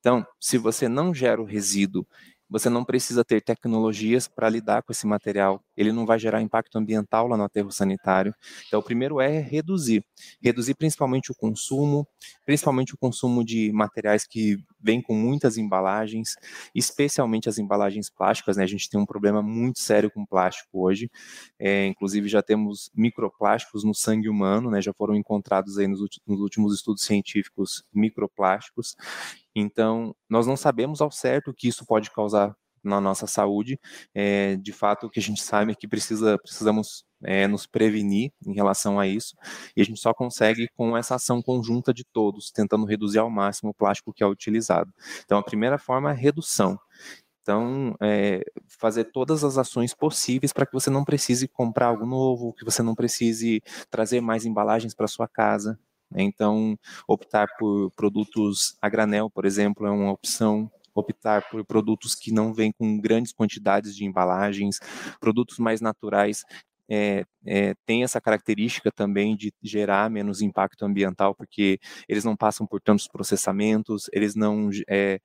Então, 0.00 0.26
se 0.40 0.58
você 0.58 0.88
não 0.88 1.14
gera 1.14 1.40
o 1.40 1.44
resíduo 1.44 2.06
você 2.48 2.68
não 2.68 2.84
precisa 2.84 3.24
ter 3.24 3.40
tecnologias 3.40 4.28
para 4.28 4.48
lidar 4.48 4.82
com 4.82 4.92
esse 4.92 5.06
material. 5.06 5.64
Ele 5.76 5.92
não 5.92 6.06
vai 6.06 6.18
gerar 6.18 6.40
impacto 6.40 6.76
ambiental 6.76 7.26
lá 7.26 7.36
no 7.36 7.44
aterro 7.44 7.70
sanitário. 7.70 8.34
Então, 8.66 8.80
o 8.80 8.82
primeiro 8.82 9.20
é 9.20 9.38
reduzir. 9.38 10.04
Reduzir 10.42 10.74
principalmente 10.74 11.30
o 11.30 11.34
consumo, 11.34 12.06
principalmente 12.44 12.94
o 12.94 12.98
consumo 12.98 13.44
de 13.44 13.72
materiais 13.72 14.26
que 14.26 14.56
vêm 14.80 15.00
com 15.00 15.14
muitas 15.14 15.56
embalagens, 15.56 16.34
especialmente 16.74 17.48
as 17.48 17.58
embalagens 17.58 18.10
plásticas. 18.10 18.56
Né? 18.56 18.64
A 18.64 18.66
gente 18.66 18.88
tem 18.88 19.00
um 19.00 19.06
problema 19.06 19.42
muito 19.42 19.80
sério 19.80 20.10
com 20.10 20.24
plástico 20.26 20.84
hoje. 20.84 21.10
É, 21.58 21.86
inclusive, 21.86 22.28
já 22.28 22.42
temos 22.42 22.90
microplásticos 22.94 23.84
no 23.84 23.94
sangue 23.94 24.28
humano, 24.28 24.70
né? 24.70 24.82
já 24.82 24.92
foram 24.92 25.14
encontrados 25.14 25.78
aí 25.78 25.86
nos, 25.86 26.00
nos 26.26 26.40
últimos 26.40 26.74
estudos 26.74 27.04
científicos 27.04 27.84
microplásticos. 27.92 28.94
Então, 29.54 30.14
nós 30.28 30.46
não 30.46 30.56
sabemos 30.56 31.00
ao 31.00 31.10
certo 31.10 31.50
o 31.50 31.54
que 31.54 31.68
isso 31.68 31.86
pode 31.86 32.10
causar 32.10 32.54
na 32.84 33.00
nossa 33.00 33.26
saúde. 33.26 33.78
É, 34.14 34.56
de 34.56 34.72
fato, 34.72 35.06
o 35.06 35.10
que 35.10 35.18
a 35.18 35.22
gente 35.22 35.42
sabe 35.42 35.72
é 35.72 35.74
que 35.74 35.88
precisa, 35.88 36.38
precisamos 36.38 37.04
é, 37.22 37.48
nos 37.48 37.66
prevenir 37.66 38.32
em 38.46 38.54
relação 38.54 39.00
a 39.00 39.06
isso, 39.06 39.34
e 39.76 39.80
a 39.80 39.84
gente 39.84 40.00
só 40.00 40.12
consegue 40.12 40.68
com 40.76 40.96
essa 40.96 41.14
ação 41.14 41.42
conjunta 41.42 41.92
de 41.92 42.04
todos, 42.04 42.50
tentando 42.50 42.84
reduzir 42.84 43.18
ao 43.18 43.30
máximo 43.30 43.70
o 43.70 43.74
plástico 43.74 44.12
que 44.12 44.22
é 44.22 44.26
utilizado. 44.26 44.92
Então, 45.24 45.38
a 45.38 45.42
primeira 45.42 45.78
forma 45.78 46.10
é 46.10 46.14
redução. 46.14 46.78
Então, 47.42 47.94
é, 48.00 48.42
fazer 48.66 49.04
todas 49.04 49.44
as 49.44 49.58
ações 49.58 49.92
possíveis 49.92 50.50
para 50.50 50.64
que 50.64 50.72
você 50.72 50.88
não 50.88 51.04
precise 51.04 51.46
comprar 51.46 51.88
algo 51.88 52.06
novo, 52.06 52.54
que 52.54 52.64
você 52.64 52.82
não 52.82 52.94
precise 52.94 53.62
trazer 53.90 54.22
mais 54.22 54.46
embalagens 54.46 54.94
para 54.94 55.06
sua 55.06 55.28
casa. 55.28 55.78
Né? 56.10 56.22
Então, 56.22 56.78
optar 57.06 57.46
por 57.58 57.90
produtos 57.90 58.76
a 58.80 58.88
granel, 58.88 59.28
por 59.28 59.44
exemplo, 59.44 59.86
é 59.86 59.90
uma 59.90 60.12
opção 60.12 60.70
optar 60.94 61.48
por 61.50 61.64
produtos 61.64 62.14
que 62.14 62.32
não 62.32 62.52
vêm 62.52 62.72
com 62.72 63.00
grandes 63.00 63.32
quantidades 63.32 63.94
de 63.96 64.04
embalagens, 64.04 64.78
produtos 65.20 65.58
mais 65.58 65.80
naturais 65.80 66.44
é, 66.88 67.24
é, 67.46 67.74
tem 67.86 68.04
essa 68.04 68.20
característica 68.20 68.90
também 68.92 69.36
de 69.36 69.52
gerar 69.62 70.10
menos 70.10 70.42
impacto 70.42 70.84
ambiental, 70.84 71.34
porque 71.34 71.78
eles 72.08 72.24
não 72.24 72.36
passam 72.36 72.66
por 72.66 72.80
tantos 72.80 73.08
processamentos, 73.08 74.08
eles 74.12 74.34
não, 74.34 74.68
é, 74.88 75.20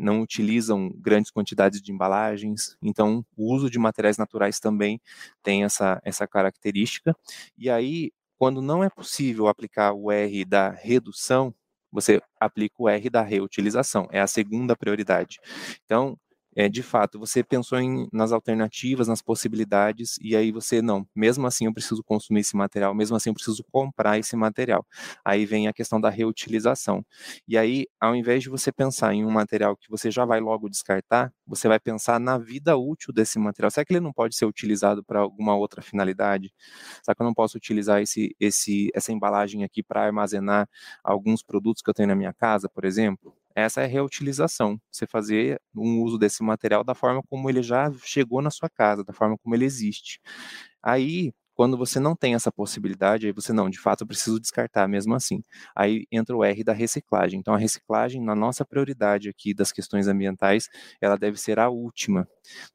não 0.00 0.20
utilizam 0.20 0.90
grandes 0.96 1.30
quantidades 1.30 1.80
de 1.80 1.92
embalagens, 1.92 2.76
então 2.82 3.24
o 3.36 3.54
uso 3.54 3.70
de 3.70 3.78
materiais 3.78 4.18
naturais 4.18 4.58
também 4.58 5.00
tem 5.42 5.64
essa, 5.64 6.00
essa 6.04 6.26
característica. 6.26 7.16
E 7.56 7.70
aí, 7.70 8.12
quando 8.36 8.62
não 8.62 8.82
é 8.84 8.90
possível 8.90 9.48
aplicar 9.48 9.92
o 9.92 10.10
R 10.10 10.44
da 10.44 10.70
redução, 10.70 11.54
você 11.92 12.20
aplica 12.40 12.74
o 12.78 12.88
R 12.88 13.10
da 13.10 13.22
reutilização, 13.22 14.08
é 14.10 14.20
a 14.20 14.26
segunda 14.26 14.76
prioridade. 14.76 15.38
Então, 15.84 16.16
é, 16.60 16.68
de 16.68 16.82
fato, 16.82 17.20
você 17.20 17.44
pensou 17.44 17.78
em, 17.78 18.08
nas 18.12 18.32
alternativas, 18.32 19.06
nas 19.06 19.22
possibilidades, 19.22 20.18
e 20.20 20.34
aí 20.34 20.50
você, 20.50 20.82
não, 20.82 21.06
mesmo 21.14 21.46
assim 21.46 21.66
eu 21.66 21.72
preciso 21.72 22.02
consumir 22.02 22.40
esse 22.40 22.56
material, 22.56 22.92
mesmo 22.94 23.16
assim 23.16 23.30
eu 23.30 23.34
preciso 23.34 23.64
comprar 23.70 24.18
esse 24.18 24.34
material. 24.36 24.84
Aí 25.24 25.46
vem 25.46 25.68
a 25.68 25.72
questão 25.72 26.00
da 26.00 26.10
reutilização. 26.10 27.04
E 27.46 27.56
aí, 27.56 27.86
ao 28.00 28.16
invés 28.16 28.42
de 28.42 28.48
você 28.50 28.72
pensar 28.72 29.14
em 29.14 29.24
um 29.24 29.30
material 29.30 29.76
que 29.76 29.88
você 29.88 30.10
já 30.10 30.24
vai 30.24 30.40
logo 30.40 30.68
descartar, 30.68 31.32
você 31.46 31.68
vai 31.68 31.78
pensar 31.78 32.18
na 32.18 32.36
vida 32.38 32.76
útil 32.76 33.12
desse 33.14 33.38
material. 33.38 33.70
Será 33.70 33.84
que 33.84 33.92
ele 33.92 34.00
não 34.00 34.12
pode 34.12 34.34
ser 34.36 34.44
utilizado 34.46 35.04
para 35.04 35.20
alguma 35.20 35.56
outra 35.56 35.80
finalidade? 35.80 36.52
Será 37.04 37.14
que 37.14 37.22
eu 37.22 37.26
não 37.26 37.34
posso 37.34 37.56
utilizar 37.56 38.02
esse, 38.02 38.34
esse, 38.40 38.90
essa 38.94 39.12
embalagem 39.12 39.62
aqui 39.64 39.80
para 39.82 40.02
armazenar 40.04 40.68
alguns 41.04 41.40
produtos 41.42 41.82
que 41.82 41.90
eu 41.90 41.94
tenho 41.94 42.08
na 42.08 42.16
minha 42.16 42.32
casa, 42.34 42.68
por 42.68 42.84
exemplo? 42.84 43.37
Essa 43.58 43.82
é 43.82 43.84
a 43.84 43.88
reutilização. 43.88 44.80
Você 44.90 45.06
fazer 45.06 45.60
um 45.74 46.02
uso 46.02 46.18
desse 46.18 46.42
material 46.42 46.84
da 46.84 46.94
forma 46.94 47.22
como 47.28 47.50
ele 47.50 47.62
já 47.62 47.92
chegou 48.04 48.40
na 48.42 48.50
sua 48.50 48.68
casa, 48.70 49.04
da 49.04 49.12
forma 49.12 49.36
como 49.38 49.54
ele 49.54 49.64
existe. 49.64 50.20
Aí, 50.82 51.32
quando 51.54 51.76
você 51.76 51.98
não 51.98 52.14
tem 52.14 52.34
essa 52.34 52.52
possibilidade, 52.52 53.26
aí 53.26 53.32
você 53.32 53.52
não, 53.52 53.68
de 53.68 53.78
fato, 53.80 54.02
eu 54.02 54.06
preciso 54.06 54.38
descartar 54.40 54.86
mesmo 54.88 55.14
assim. 55.14 55.42
Aí 55.74 56.06
entra 56.12 56.36
o 56.36 56.44
R 56.44 56.62
da 56.64 56.72
reciclagem. 56.72 57.40
Então, 57.40 57.52
a 57.54 57.58
reciclagem, 57.58 58.22
na 58.22 58.34
nossa 58.34 58.64
prioridade 58.64 59.28
aqui 59.28 59.52
das 59.54 59.72
questões 59.72 60.06
ambientais, 60.06 60.68
ela 61.00 61.16
deve 61.16 61.36
ser 61.38 61.58
a 61.58 61.68
última. 61.68 62.28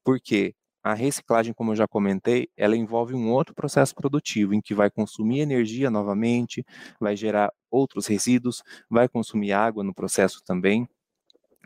Por 0.04 0.20
quê? 0.20 0.54
A 0.84 0.94
reciclagem, 0.94 1.54
como 1.54 1.72
eu 1.72 1.76
já 1.76 1.88
comentei, 1.88 2.50
ela 2.58 2.76
envolve 2.76 3.14
um 3.14 3.32
outro 3.32 3.56
processo 3.56 3.96
produtivo 3.96 4.54
em 4.54 4.62
que 4.62 4.74
vai 4.74 4.90
consumir 4.92 5.40
energia 5.40 5.90
novamente, 5.90 6.66
vai 7.00 7.16
gerar 7.16 7.52
outros 7.72 8.06
resíduos, 8.08 8.62
vai 8.90 9.08
consumir 9.08 9.54
água 9.54 9.84
no 9.84 9.94
processo 9.94 10.44
também. 10.44 10.88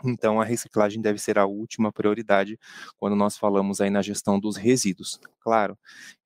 Então, 0.05 0.39
a 0.39 0.45
reciclagem 0.45 1.01
deve 1.01 1.19
ser 1.19 1.39
a 1.39 1.45
última 1.47 1.91
prioridade 1.91 2.59
quando 2.97 3.15
nós 3.15 3.37
falamos 3.37 3.81
aí 3.81 3.89
na 3.89 4.01
gestão 4.03 4.39
dos 4.39 4.55
resíduos. 4.55 5.19
Claro, 5.39 5.77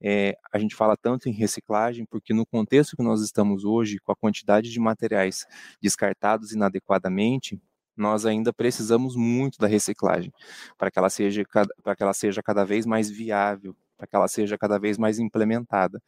é, 0.02 0.36
a 0.52 0.60
gente 0.60 0.76
fala 0.76 0.98
tanto 0.98 1.30
em 1.30 1.32
reciclagem 1.32 2.06
porque 2.06 2.34
no 2.34 2.46
contexto 2.46 2.98
que 2.98 3.04
nós 3.04 3.22
estamos 3.22 3.64
hoje, 3.64 4.00
com 4.00 4.12
a 4.12 4.16
quantidade 4.16 4.70
de 4.70 4.80
materiais 4.80 5.46
descartados 5.82 6.52
inadequadamente, 6.52 7.62
nós 7.96 8.26
ainda 8.26 8.54
precisamos 8.54 9.16
muito 9.16 9.58
da 9.58 9.68
reciclagem 9.68 10.32
para 10.78 10.90
que 10.90 11.00
ela 11.00 11.10
seja 11.10 11.44
para 11.84 11.96
que 11.96 12.04
ela 12.04 12.14
seja 12.14 12.42
cada 12.42 12.66
vez 12.66 12.86
mais 12.86 13.10
viável, 13.10 13.76
para 13.98 14.08
que 14.08 14.16
ela 14.16 14.28
seja 14.28 14.58
cada 14.58 14.80
vez 14.80 14.98
mais 14.98 15.20
implementada, 15.20 16.02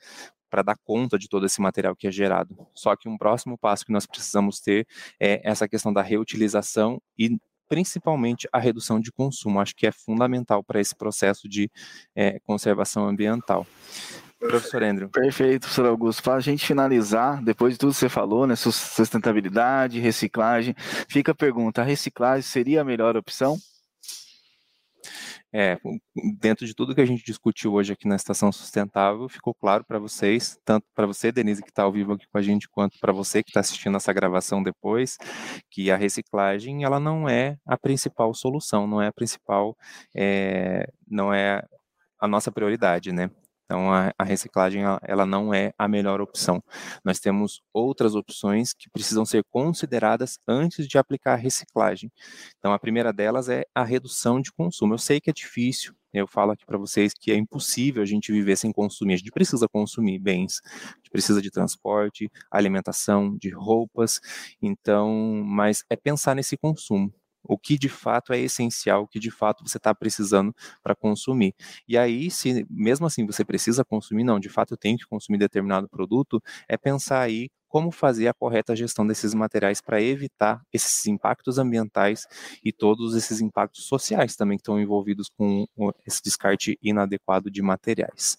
para 0.49 0.61
dar 0.61 0.77
conta 0.83 1.17
de 1.17 1.27
todo 1.27 1.45
esse 1.45 1.59
material 1.61 1.95
que 1.95 2.07
é 2.07 2.11
gerado. 2.11 2.55
Só 2.73 2.95
que 2.95 3.09
um 3.09 3.17
próximo 3.17 3.57
passo 3.57 3.85
que 3.85 3.91
nós 3.91 4.05
precisamos 4.05 4.59
ter 4.59 4.87
é 5.19 5.41
essa 5.43 5.67
questão 5.67 5.91
da 5.91 6.01
reutilização 6.01 7.01
e 7.17 7.37
principalmente 7.67 8.47
a 8.51 8.59
redução 8.59 8.99
de 8.99 9.11
consumo. 9.11 9.59
Acho 9.59 9.75
que 9.75 9.87
é 9.87 9.91
fundamental 9.91 10.63
para 10.63 10.79
esse 10.79 10.95
processo 10.95 11.49
de 11.49 11.71
é, 12.15 12.39
conservação 12.41 13.07
ambiental. 13.07 13.65
Professor 14.47 14.83
Andrew. 14.83 15.09
Perfeito, 15.09 15.61
professor 15.61 15.85
Augusto. 15.85 16.23
Para 16.23 16.35
a 16.35 16.39
gente 16.39 16.65
finalizar, 16.65 17.43
depois 17.43 17.73
de 17.73 17.79
tudo 17.79 17.91
que 17.91 17.97
você 17.99 18.09
falou, 18.09 18.45
né, 18.45 18.55
sustentabilidade, 18.55 19.99
reciclagem, 19.99 20.75
fica 21.07 21.31
a 21.31 21.35
pergunta: 21.35 21.81
a 21.81 21.85
reciclagem 21.85 22.43
seria 22.43 22.81
a 22.81 22.85
melhor 22.85 23.15
opção? 23.15 23.57
É, 25.55 25.77
dentro 26.39 26.65
de 26.65 26.73
tudo 26.73 26.95
que 26.95 27.01
a 27.01 27.05
gente 27.05 27.23
discutiu 27.23 27.73
hoje 27.73 27.93
aqui 27.93 28.07
na 28.07 28.15
Estação 28.15 28.51
Sustentável, 28.51 29.29
ficou 29.29 29.53
claro 29.53 29.83
para 29.83 29.99
vocês, 29.99 30.57
tanto 30.65 30.87
para 30.95 31.05
você, 31.05 31.31
Denise, 31.31 31.61
que 31.61 31.69
está 31.69 31.83
ao 31.83 31.91
vivo 31.91 32.13
aqui 32.13 32.25
com 32.27 32.39
a 32.39 32.41
gente, 32.41 32.67
quanto 32.67 32.97
para 32.99 33.13
você 33.13 33.43
que 33.43 33.51
está 33.51 33.59
assistindo 33.59 33.95
essa 33.95 34.11
gravação 34.11 34.63
depois, 34.63 35.15
que 35.69 35.91
a 35.91 35.95
reciclagem 35.95 36.83
ela 36.83 36.99
não 36.99 37.29
é 37.29 37.59
a 37.67 37.77
principal 37.77 38.33
solução, 38.33 38.87
não 38.87 38.99
é 38.99 39.07
a 39.07 39.13
principal, 39.13 39.77
é, 40.15 40.91
não 41.07 41.31
é 41.31 41.63
a 42.19 42.27
nossa 42.27 42.51
prioridade, 42.51 43.11
né? 43.11 43.29
Então, 43.65 43.91
a, 43.91 44.13
a 44.17 44.23
reciclagem 44.23 44.83
ela 45.03 45.25
não 45.25 45.53
é 45.53 45.73
a 45.77 45.87
melhor 45.87 46.21
opção. 46.21 46.61
Nós 47.03 47.19
temos 47.19 47.61
outras 47.73 48.15
opções 48.15 48.73
que 48.73 48.89
precisam 48.89 49.25
ser 49.25 49.43
consideradas 49.49 50.37
antes 50.47 50.87
de 50.87 50.97
aplicar 50.97 51.33
a 51.33 51.37
reciclagem. 51.37 52.11
Então, 52.59 52.73
a 52.73 52.79
primeira 52.79 53.11
delas 53.11 53.49
é 53.49 53.63
a 53.73 53.83
redução 53.83 54.41
de 54.41 54.51
consumo. 54.51 54.93
Eu 54.93 54.97
sei 54.97 55.19
que 55.19 55.29
é 55.29 55.33
difícil, 55.33 55.95
eu 56.13 56.27
falo 56.27 56.51
aqui 56.51 56.65
para 56.65 56.77
vocês 56.77 57.11
que 57.13 57.31
é 57.31 57.35
impossível 57.35 58.03
a 58.03 58.05
gente 58.05 58.31
viver 58.31 58.55
sem 58.55 58.71
consumir. 58.71 59.15
A 59.15 59.17
gente 59.17 59.31
precisa 59.31 59.67
consumir 59.67 60.19
bens, 60.19 60.61
a 60.65 60.97
gente 60.97 61.09
precisa 61.11 61.41
de 61.41 61.49
transporte, 61.49 62.29
alimentação, 62.51 63.35
de 63.37 63.49
roupas. 63.49 64.19
Então, 64.61 65.11
mas 65.43 65.83
é 65.89 65.95
pensar 65.95 66.35
nesse 66.35 66.55
consumo 66.55 67.11
o 67.43 67.57
que 67.57 67.77
de 67.77 67.89
fato 67.89 68.33
é 68.33 68.39
essencial, 68.39 69.03
o 69.03 69.07
que 69.07 69.19
de 69.19 69.31
fato 69.31 69.67
você 69.67 69.77
está 69.77 69.93
precisando 69.93 70.53
para 70.81 70.95
consumir. 70.95 71.53
E 71.87 71.97
aí, 71.97 72.31
se 72.31 72.65
mesmo 72.69 73.05
assim 73.05 73.25
você 73.25 73.43
precisa 73.43 73.83
consumir, 73.83 74.23
não, 74.23 74.39
de 74.39 74.49
fato 74.49 74.73
eu 74.73 74.77
tenho 74.77 74.97
que 74.97 75.05
consumir 75.05 75.37
determinado 75.37 75.89
produto, 75.89 76.41
é 76.67 76.77
pensar 76.77 77.21
aí 77.21 77.49
como 77.73 77.89
fazer 77.89 78.27
a 78.27 78.33
correta 78.35 78.75
gestão 78.75 79.05
desses 79.05 79.33
materiais 79.33 79.81
para 79.81 79.99
evitar 79.99 80.61
esses 80.71 81.07
impactos 81.07 81.57
ambientais 81.57 82.27
e 82.63 82.71
todos 82.71 83.15
esses 83.15 83.41
impactos 83.41 83.87
sociais 83.87 84.35
também 84.35 84.59
que 84.59 84.61
estão 84.61 84.79
envolvidos 84.79 85.27
com 85.35 85.65
esse 86.05 86.21
descarte 86.21 86.77
inadequado 86.83 87.49
de 87.49 87.63
materiais. 87.63 88.37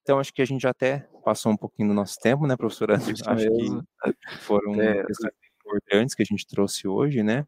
Então, 0.00 0.18
acho 0.18 0.32
que 0.32 0.40
a 0.40 0.46
gente 0.46 0.62
já 0.62 0.70
até 0.70 1.06
passou 1.22 1.52
um 1.52 1.58
pouquinho 1.58 1.88
do 1.88 1.94
nosso 1.94 2.18
tempo, 2.20 2.46
né, 2.46 2.56
professora? 2.56 2.96
Acho 2.96 3.50
mesmo. 3.50 3.86
que 4.02 4.38
foram 4.38 4.74
é, 4.80 5.04
questões 5.04 5.34
importantes 5.60 6.14
que 6.14 6.22
a 6.22 6.26
gente 6.26 6.46
trouxe 6.46 6.88
hoje, 6.88 7.22
né? 7.22 7.46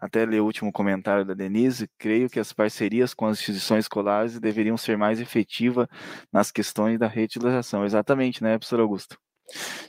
Até 0.00 0.24
ler 0.24 0.40
o 0.40 0.44
último 0.44 0.72
comentário 0.72 1.24
da 1.24 1.34
Denise, 1.34 1.88
creio 1.98 2.28
que 2.28 2.40
as 2.40 2.52
parcerias 2.52 3.14
com 3.14 3.26
as 3.26 3.38
instituições 3.38 3.84
escolares 3.84 4.38
deveriam 4.40 4.76
ser 4.76 4.96
mais 4.96 5.20
efetivas 5.20 5.86
nas 6.32 6.50
questões 6.50 6.98
da 6.98 7.06
reutilização. 7.06 7.84
Exatamente, 7.84 8.42
né, 8.42 8.58
professor 8.58 8.80
Augusto? 8.80 9.18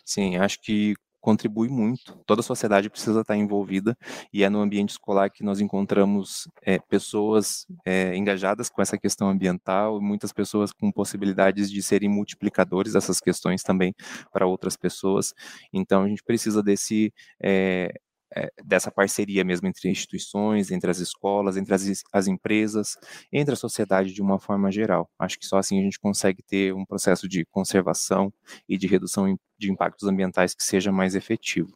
Sim, 0.05 0.37
acho 0.37 0.59
que 0.61 0.95
contribui 1.27 1.67
muito. 1.67 2.17
Toda 2.25 2.39
a 2.39 2.43
sociedade 2.43 2.89
precisa 2.89 3.19
estar 3.21 3.35
envolvida 3.35 3.97
e 4.31 4.43
é 4.43 4.49
no 4.49 4.61
ambiente 4.61 4.91
escolar 4.91 5.29
que 5.29 5.43
nós 5.43 5.59
encontramos 5.59 6.47
é, 6.61 6.79
pessoas 6.79 7.65
é, 7.85 8.15
engajadas 8.15 8.69
com 8.69 8.81
essa 8.81 8.97
questão 8.97 9.29
ambiental, 9.29 9.99
muitas 9.99 10.31
pessoas 10.31 10.71
com 10.71 10.89
possibilidades 10.89 11.69
de 11.69 11.83
serem 11.83 12.07
multiplicadores 12.07 12.93
dessas 12.93 13.19
questões 13.19 13.61
também 13.61 13.93
para 14.31 14.47
outras 14.47 14.77
pessoas. 14.77 15.33
Então 15.73 16.03
a 16.03 16.07
gente 16.07 16.23
precisa 16.23 16.63
desse 16.63 17.13
é, 17.43 17.91
é, 18.35 18.51
dessa 18.63 18.91
parceria 18.91 19.43
mesmo 19.43 19.67
entre 19.67 19.89
instituições, 19.89 20.71
entre 20.71 20.89
as 20.89 20.99
escolas, 20.99 21.57
entre 21.57 21.73
as, 21.73 22.03
as 22.11 22.27
empresas, 22.27 22.97
entre 23.31 23.53
a 23.53 23.57
sociedade 23.57 24.13
de 24.13 24.21
uma 24.21 24.39
forma 24.39 24.71
geral. 24.71 25.09
Acho 25.19 25.37
que 25.39 25.45
só 25.45 25.57
assim 25.57 25.79
a 25.79 25.83
gente 25.83 25.99
consegue 25.99 26.43
ter 26.43 26.73
um 26.73 26.85
processo 26.85 27.27
de 27.27 27.45
conservação 27.45 28.31
e 28.67 28.77
de 28.77 28.87
redução 28.87 29.37
de 29.57 29.71
impactos 29.71 30.07
ambientais 30.07 30.53
que 30.53 30.63
seja 30.63 30.91
mais 30.91 31.15
efetivo. 31.15 31.75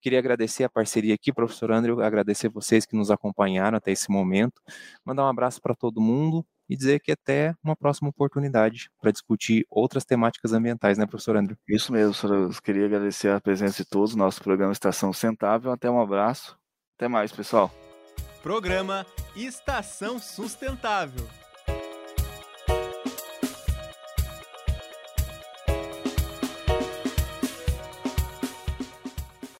Queria 0.00 0.18
agradecer 0.18 0.64
a 0.64 0.70
parceria 0.70 1.14
aqui, 1.14 1.32
professor 1.32 1.72
André, 1.72 1.92
agradecer 2.04 2.48
vocês 2.48 2.86
que 2.86 2.96
nos 2.96 3.10
acompanharam 3.10 3.76
até 3.78 3.90
esse 3.90 4.10
momento, 4.10 4.60
mandar 5.04 5.24
um 5.24 5.28
abraço 5.28 5.60
para 5.60 5.74
todo 5.74 6.00
mundo 6.00 6.46
e 6.68 6.76
dizer 6.76 7.00
que 7.00 7.12
até 7.12 7.54
uma 7.62 7.76
próxima 7.76 8.08
oportunidade 8.08 8.90
para 9.00 9.10
discutir 9.10 9.66
outras 9.70 10.04
temáticas 10.04 10.52
ambientais, 10.52 10.98
né, 10.98 11.06
professor 11.06 11.36
André? 11.36 11.56
Isso 11.68 11.92
mesmo, 11.92 12.12
professor. 12.12 12.34
Eu 12.34 12.62
queria 12.62 12.86
agradecer 12.86 13.30
a 13.30 13.40
presença 13.40 13.82
de 13.82 13.88
todos, 13.88 14.14
nosso 14.14 14.42
programa 14.42 14.72
Estação 14.72 15.12
Sustentável. 15.12 15.72
Até 15.72 15.90
um 15.90 16.00
abraço. 16.00 16.58
Até 16.96 17.08
mais, 17.08 17.30
pessoal. 17.32 17.70
Programa 18.42 19.06
Estação 19.34 20.18
Sustentável. 20.18 21.26